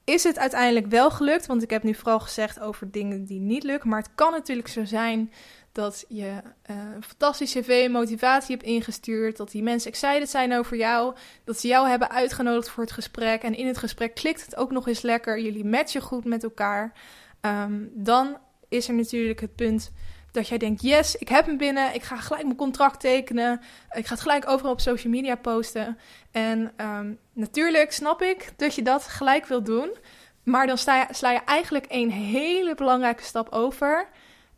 [0.09, 1.47] Is het uiteindelijk wel gelukt?
[1.47, 3.89] Want ik heb nu vooral gezegd over dingen die niet lukken.
[3.89, 5.33] Maar het kan natuurlijk zo zijn
[5.73, 6.25] dat je
[6.71, 9.37] uh, een fantastische cv motivatie hebt ingestuurd.
[9.37, 11.15] Dat die mensen excited zijn over jou.
[11.45, 13.43] Dat ze jou hebben uitgenodigd voor het gesprek.
[13.43, 15.41] En in het gesprek klikt het ook nog eens lekker.
[15.41, 16.93] Jullie matchen goed met elkaar.
[17.41, 18.37] Um, dan
[18.69, 19.93] is er natuurlijk het punt
[20.39, 21.95] dat jij denkt: yes, ik heb hem binnen.
[21.95, 23.61] Ik ga gelijk mijn contract tekenen.
[23.91, 25.99] Ik ga het gelijk overal op social media posten.
[26.31, 29.97] En um, natuurlijk snap ik dat je dat gelijk wil doen.
[30.43, 34.09] Maar dan sta je, sla je eigenlijk een hele belangrijke stap over.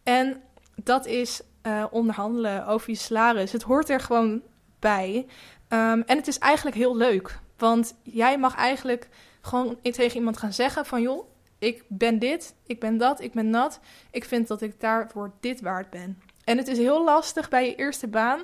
[0.03, 0.43] En
[0.75, 3.53] dat is uh, onderhandelen over je salaris.
[3.53, 4.43] Het hoort er gewoon
[4.79, 5.27] bij.
[5.69, 7.39] Um, en het is eigenlijk heel leuk.
[7.59, 9.09] Want jij mag eigenlijk
[9.41, 11.03] gewoon tegen iemand gaan zeggen van...
[11.03, 11.30] joh,
[11.61, 13.81] ik ben dit, ik ben dat, ik ben dat.
[14.11, 16.19] Ik vind dat ik daarvoor dit waard ben.
[16.45, 18.41] En het is heel lastig bij je eerste baan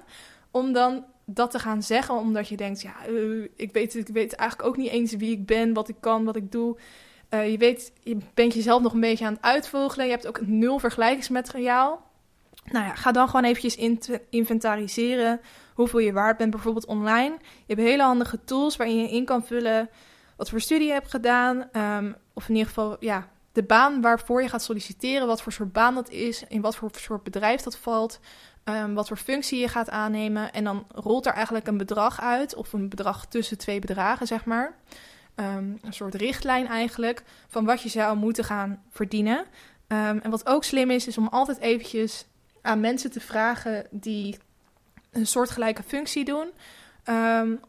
[0.50, 4.34] om dan dat te gaan zeggen, omdat je denkt, ja, uh, ik, weet, ik weet
[4.34, 6.76] eigenlijk ook niet eens wie ik ben, wat ik kan, wat ik doe.
[7.30, 10.06] Uh, je weet, je bent jezelf nog een beetje aan het uitvogelen.
[10.06, 12.04] Je hebt ook nul vergelijkingsmateriaal.
[12.64, 13.76] Nou ja, ga dan gewoon eventjes
[14.30, 15.40] inventariseren
[15.74, 17.36] hoeveel je waard bent, bijvoorbeeld online.
[17.40, 19.90] Je hebt hele handige tools waarin je in kan vullen
[20.36, 21.68] wat voor studie je hebt gedaan.
[21.72, 25.72] Um, of in ieder geval, ja, de baan waarvoor je gaat solliciteren, wat voor soort
[25.72, 28.20] baan dat is, in wat voor soort bedrijf dat valt,
[28.64, 30.53] um, wat voor functie je gaat aannemen.
[30.53, 34.45] En dan rolt er eigenlijk een bedrag uit, of een bedrag tussen twee bedragen, zeg
[34.45, 34.74] maar.
[35.34, 39.39] Um, een soort richtlijn eigenlijk, van wat je zou moeten gaan verdienen.
[39.39, 42.26] Um, en wat ook slim is, is om altijd eventjes
[42.62, 44.39] aan mensen te vragen die
[45.11, 46.51] een soortgelijke functie doen.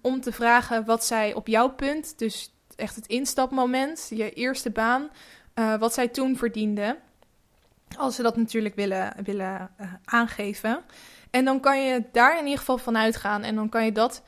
[0.01, 5.09] om te vragen wat zij op jouw punt, dus echt het instapmoment, je eerste baan,
[5.55, 6.97] uh, wat zij toen verdienden.
[7.97, 10.83] Als ze dat natuurlijk willen, willen uh, aangeven.
[11.31, 13.43] En dan kan je daar in ieder geval van uitgaan.
[13.43, 14.23] En dan kan je dat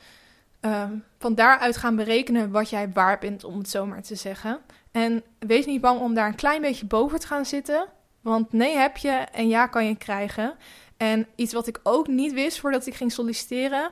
[0.60, 4.60] uh, van daaruit gaan berekenen wat jij waard bent, om het zo maar te zeggen.
[4.90, 7.86] En wees niet bang om daar een klein beetje boven te gaan zitten.
[8.20, 10.54] Want nee heb je en ja kan je krijgen.
[10.96, 13.90] En iets wat ik ook niet wist voordat ik ging solliciteren,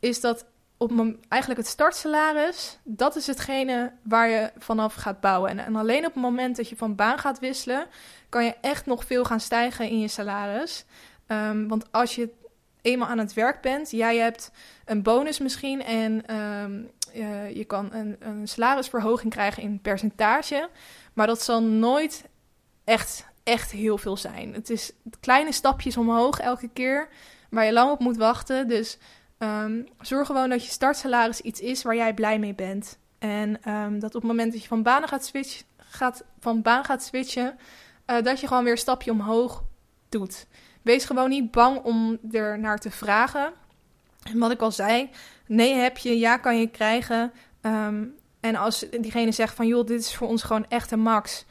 [0.00, 0.46] is dat
[0.76, 0.90] op
[1.28, 5.50] eigenlijk het startsalaris, dat is hetgene waar je vanaf gaat bouwen.
[5.50, 7.86] En, en, alleen op het moment dat je van baan gaat wisselen,
[8.28, 10.84] kan je echt nog veel gaan stijgen in je salaris.
[11.26, 12.30] Um, want als je
[12.82, 14.50] eenmaal aan het werk bent, jij hebt
[14.84, 20.68] een bonus misschien en um, uh, je kan een, een salarisverhoging krijgen in percentage.
[21.12, 22.24] Maar dat zal nooit
[22.84, 24.54] echt, echt heel veel zijn.
[24.54, 27.08] Het is kleine stapjes omhoog elke keer
[27.50, 28.68] waar je lang op moet wachten.
[28.68, 28.98] Dus
[29.38, 32.98] Um, zorg gewoon dat je startsalaris iets is waar jij blij mee bent.
[33.18, 36.84] En um, dat op het moment dat je van baan gaat switchen, gaat, van baan
[36.84, 37.58] gaat switchen
[38.06, 39.64] uh, dat je gewoon weer een stapje omhoog
[40.08, 40.46] doet.
[40.82, 43.52] Wees gewoon niet bang om er naar te vragen.
[44.22, 45.10] En wat ik al zei,
[45.46, 47.32] nee heb je, ja kan je krijgen.
[47.62, 51.44] Um, en als diegene zegt van joh, dit is voor ons gewoon echt een max.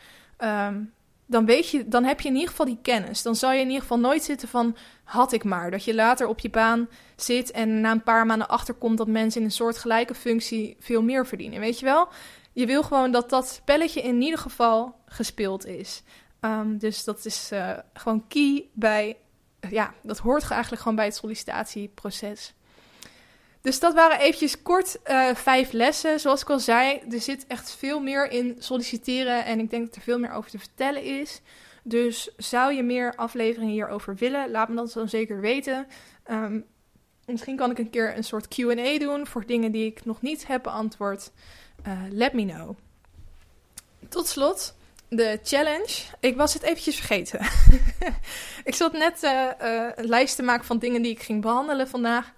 [1.26, 3.22] Dan, weet je, dan heb je in ieder geval die kennis.
[3.22, 5.72] Dan zal je in ieder geval nooit zitten van had ik maar.
[5.72, 9.40] Dat je later op je baan zit en na een paar maanden achterkomt dat mensen
[9.40, 11.60] in een soort gelijke functie veel meer verdienen.
[11.60, 12.08] Weet je wel?
[12.54, 16.04] Je wil gewoon dat dat spelletje in ieder geval gespeeld is.
[16.42, 19.18] Um, dus dat is uh, gewoon key bij.
[19.70, 22.54] Ja, dat hoort eigenlijk gewoon bij het sollicitatieproces.
[23.62, 26.20] Dus dat waren eventjes kort uh, vijf lessen.
[26.20, 29.46] Zoals ik al zei, er zit echt veel meer in solliciteren.
[29.46, 31.42] En ik denk dat er veel meer over te vertellen is.
[31.84, 35.88] Dus zou je meer afleveringen hierover willen, laat me dat dan zeker weten.
[36.32, 36.66] Um,
[37.26, 40.48] misschien kan ik een keer een soort QA doen voor dingen die ik nog niet
[40.48, 41.32] heb beantwoord.
[41.88, 42.78] Uh, let me know.
[44.10, 44.76] Tot slot,
[45.10, 46.04] de challenge.
[46.20, 47.40] Ik was het eventjes vergeten.
[48.70, 51.88] ik zat net uh, uh, een lijst te maken van dingen die ik ging behandelen
[51.88, 52.34] vandaag.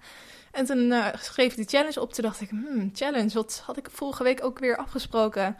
[0.52, 2.12] En toen schreef ik de challenge op.
[2.12, 5.56] Toen dacht ik, hmm, challenge, wat had ik vorige week ook weer afgesproken?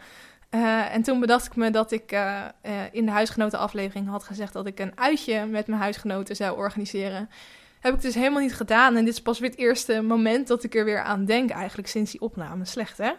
[0.51, 2.45] Uh, en toen bedacht ik me dat ik uh,
[2.91, 7.29] in de huisgenotenaflevering had gezegd dat ik een uitje met mijn huisgenoten zou organiseren.
[7.79, 8.95] Heb ik dus helemaal niet gedaan.
[8.95, 11.87] En dit is pas weer het eerste moment dat ik er weer aan denk, eigenlijk
[11.87, 12.65] sinds die opname.
[12.65, 13.11] Slecht, hè?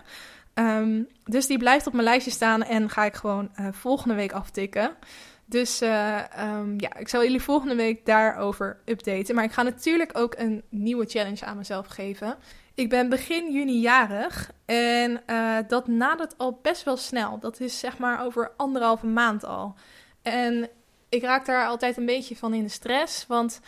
[0.55, 4.97] Um, dus die blijft op mijn lijstje staan en ga ik gewoon volgende week aftikken.
[5.45, 9.35] Dus um, ja, ik zal jullie volgende week daarover updaten.
[9.35, 12.37] Maar ik ga natuurlijk ook een nieuwe challenge aan mezelf geven.
[12.79, 17.39] Ik ben begin juni jarig en uh, dat nadert al best wel snel.
[17.39, 19.75] Dat is zeg maar over anderhalve maand al.
[20.23, 20.69] En
[21.09, 23.61] ik raak daar altijd een beetje van in de stress, want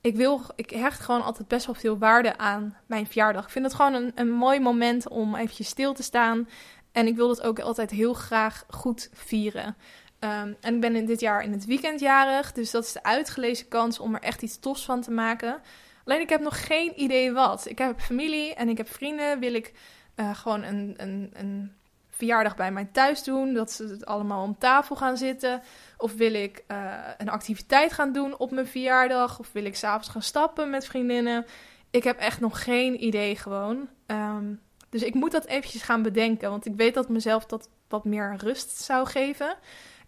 [0.00, 3.44] ik, wil, ik hecht gewoon altijd best wel veel waarde aan mijn verjaardag.
[3.44, 6.48] Ik vind het gewoon een, een mooi moment om eventjes stil te staan.
[6.92, 9.76] En ik wil het ook altijd heel graag goed vieren.
[10.20, 13.02] Um, en ik ben in dit jaar in het weekend jarig, dus dat is de
[13.02, 15.62] uitgelezen kans om er echt iets tofs van te maken.
[16.04, 17.68] Alleen ik heb nog geen idee wat.
[17.68, 19.40] Ik heb familie en ik heb vrienden.
[19.40, 19.72] Wil ik
[20.16, 21.72] uh, gewoon een, een, een
[22.10, 25.62] verjaardag bij mij thuis doen, dat ze het allemaal om tafel gaan zitten?
[25.96, 29.38] Of wil ik uh, een activiteit gaan doen op mijn verjaardag?
[29.38, 31.46] Of wil ik s'avonds gaan stappen met vriendinnen?
[31.90, 33.88] Ik heb echt nog geen idee gewoon.
[34.06, 38.04] Um, dus ik moet dat eventjes gaan bedenken, want ik weet dat mezelf dat wat
[38.04, 39.56] meer rust zou geven.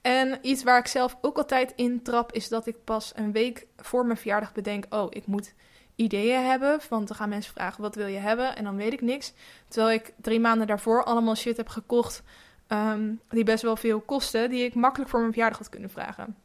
[0.01, 3.67] En iets waar ik zelf ook altijd in trap, is dat ik pas een week
[3.77, 5.55] voor mijn verjaardag bedenk: oh, ik moet
[5.97, 6.81] ideeën hebben.
[6.89, 8.57] Want dan gaan mensen vragen: wat wil je hebben?
[8.57, 9.33] En dan weet ik niks.
[9.69, 12.23] Terwijl ik drie maanden daarvoor allemaal shit heb gekocht.
[12.67, 16.37] ehm, die best wel veel kosten, die ik makkelijk voor mijn verjaardag had kunnen vragen.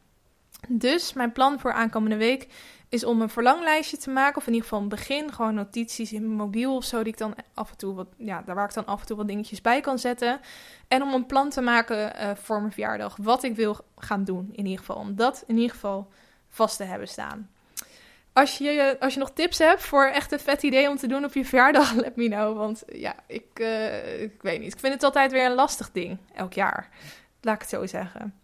[0.68, 2.48] Dus mijn plan voor aankomende week
[2.88, 4.36] is om een verlanglijstje te maken.
[4.36, 5.32] Of in ieder geval een begin.
[5.32, 7.02] Gewoon notities in mijn mobiel of zo.
[7.02, 8.08] Die ik dan af en toe wat.
[8.16, 10.40] Ja, daar waar ik dan af en toe wat dingetjes bij kan zetten.
[10.88, 13.16] En om een plan te maken uh, voor mijn verjaardag.
[13.16, 14.48] Wat ik wil gaan doen.
[14.52, 14.96] In ieder geval.
[14.96, 16.08] Om dat in ieder geval
[16.48, 17.50] vast te hebben staan.
[18.32, 21.24] Als je, als je nog tips hebt voor echt een vet idee om te doen
[21.24, 22.56] op je verjaardag, let me know.
[22.56, 24.72] Want ja, ik, uh, ik weet niet.
[24.72, 26.18] Ik vind het altijd weer een lastig ding.
[26.34, 26.88] Elk jaar.
[27.40, 28.34] Laat ik het zo zeggen.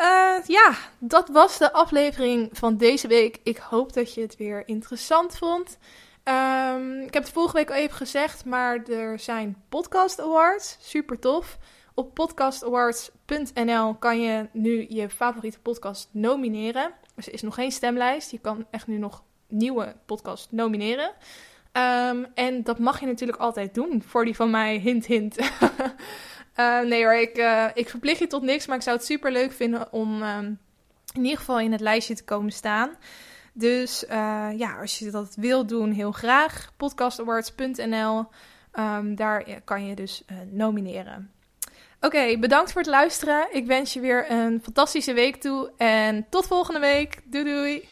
[0.00, 3.38] Uh, ja, dat was de aflevering van deze week.
[3.42, 5.78] Ik hoop dat je het weer interessant vond.
[6.24, 10.76] Um, ik heb het vorige week al even gezegd, maar er zijn podcast awards.
[10.80, 11.58] Super tof.
[11.98, 16.92] Op podcastawards.nl kan je nu je favoriete podcast nomineren.
[17.14, 18.30] Er is nog geen stemlijst.
[18.30, 21.12] Je kan echt nu nog nieuwe podcast nomineren.
[21.72, 24.02] Um, en dat mag je natuurlijk altijd doen.
[24.02, 25.38] Voor die van mij, hint, hint.
[25.38, 29.32] Uh, nee hoor, ik, uh, ik verplicht je tot niks, maar ik zou het super
[29.32, 30.58] leuk vinden om um,
[31.14, 32.90] in ieder geval in het lijstje te komen staan.
[33.52, 36.72] Dus uh, ja, als je dat wil doen, heel graag.
[36.76, 38.26] Podcastawards.nl,
[38.78, 41.30] um, daar kan je dus nomineren.
[42.00, 43.46] Oké, bedankt voor het luisteren.
[43.50, 47.22] Ik wens je weer een fantastische week toe en tot volgende week.
[47.24, 47.88] Doei doei!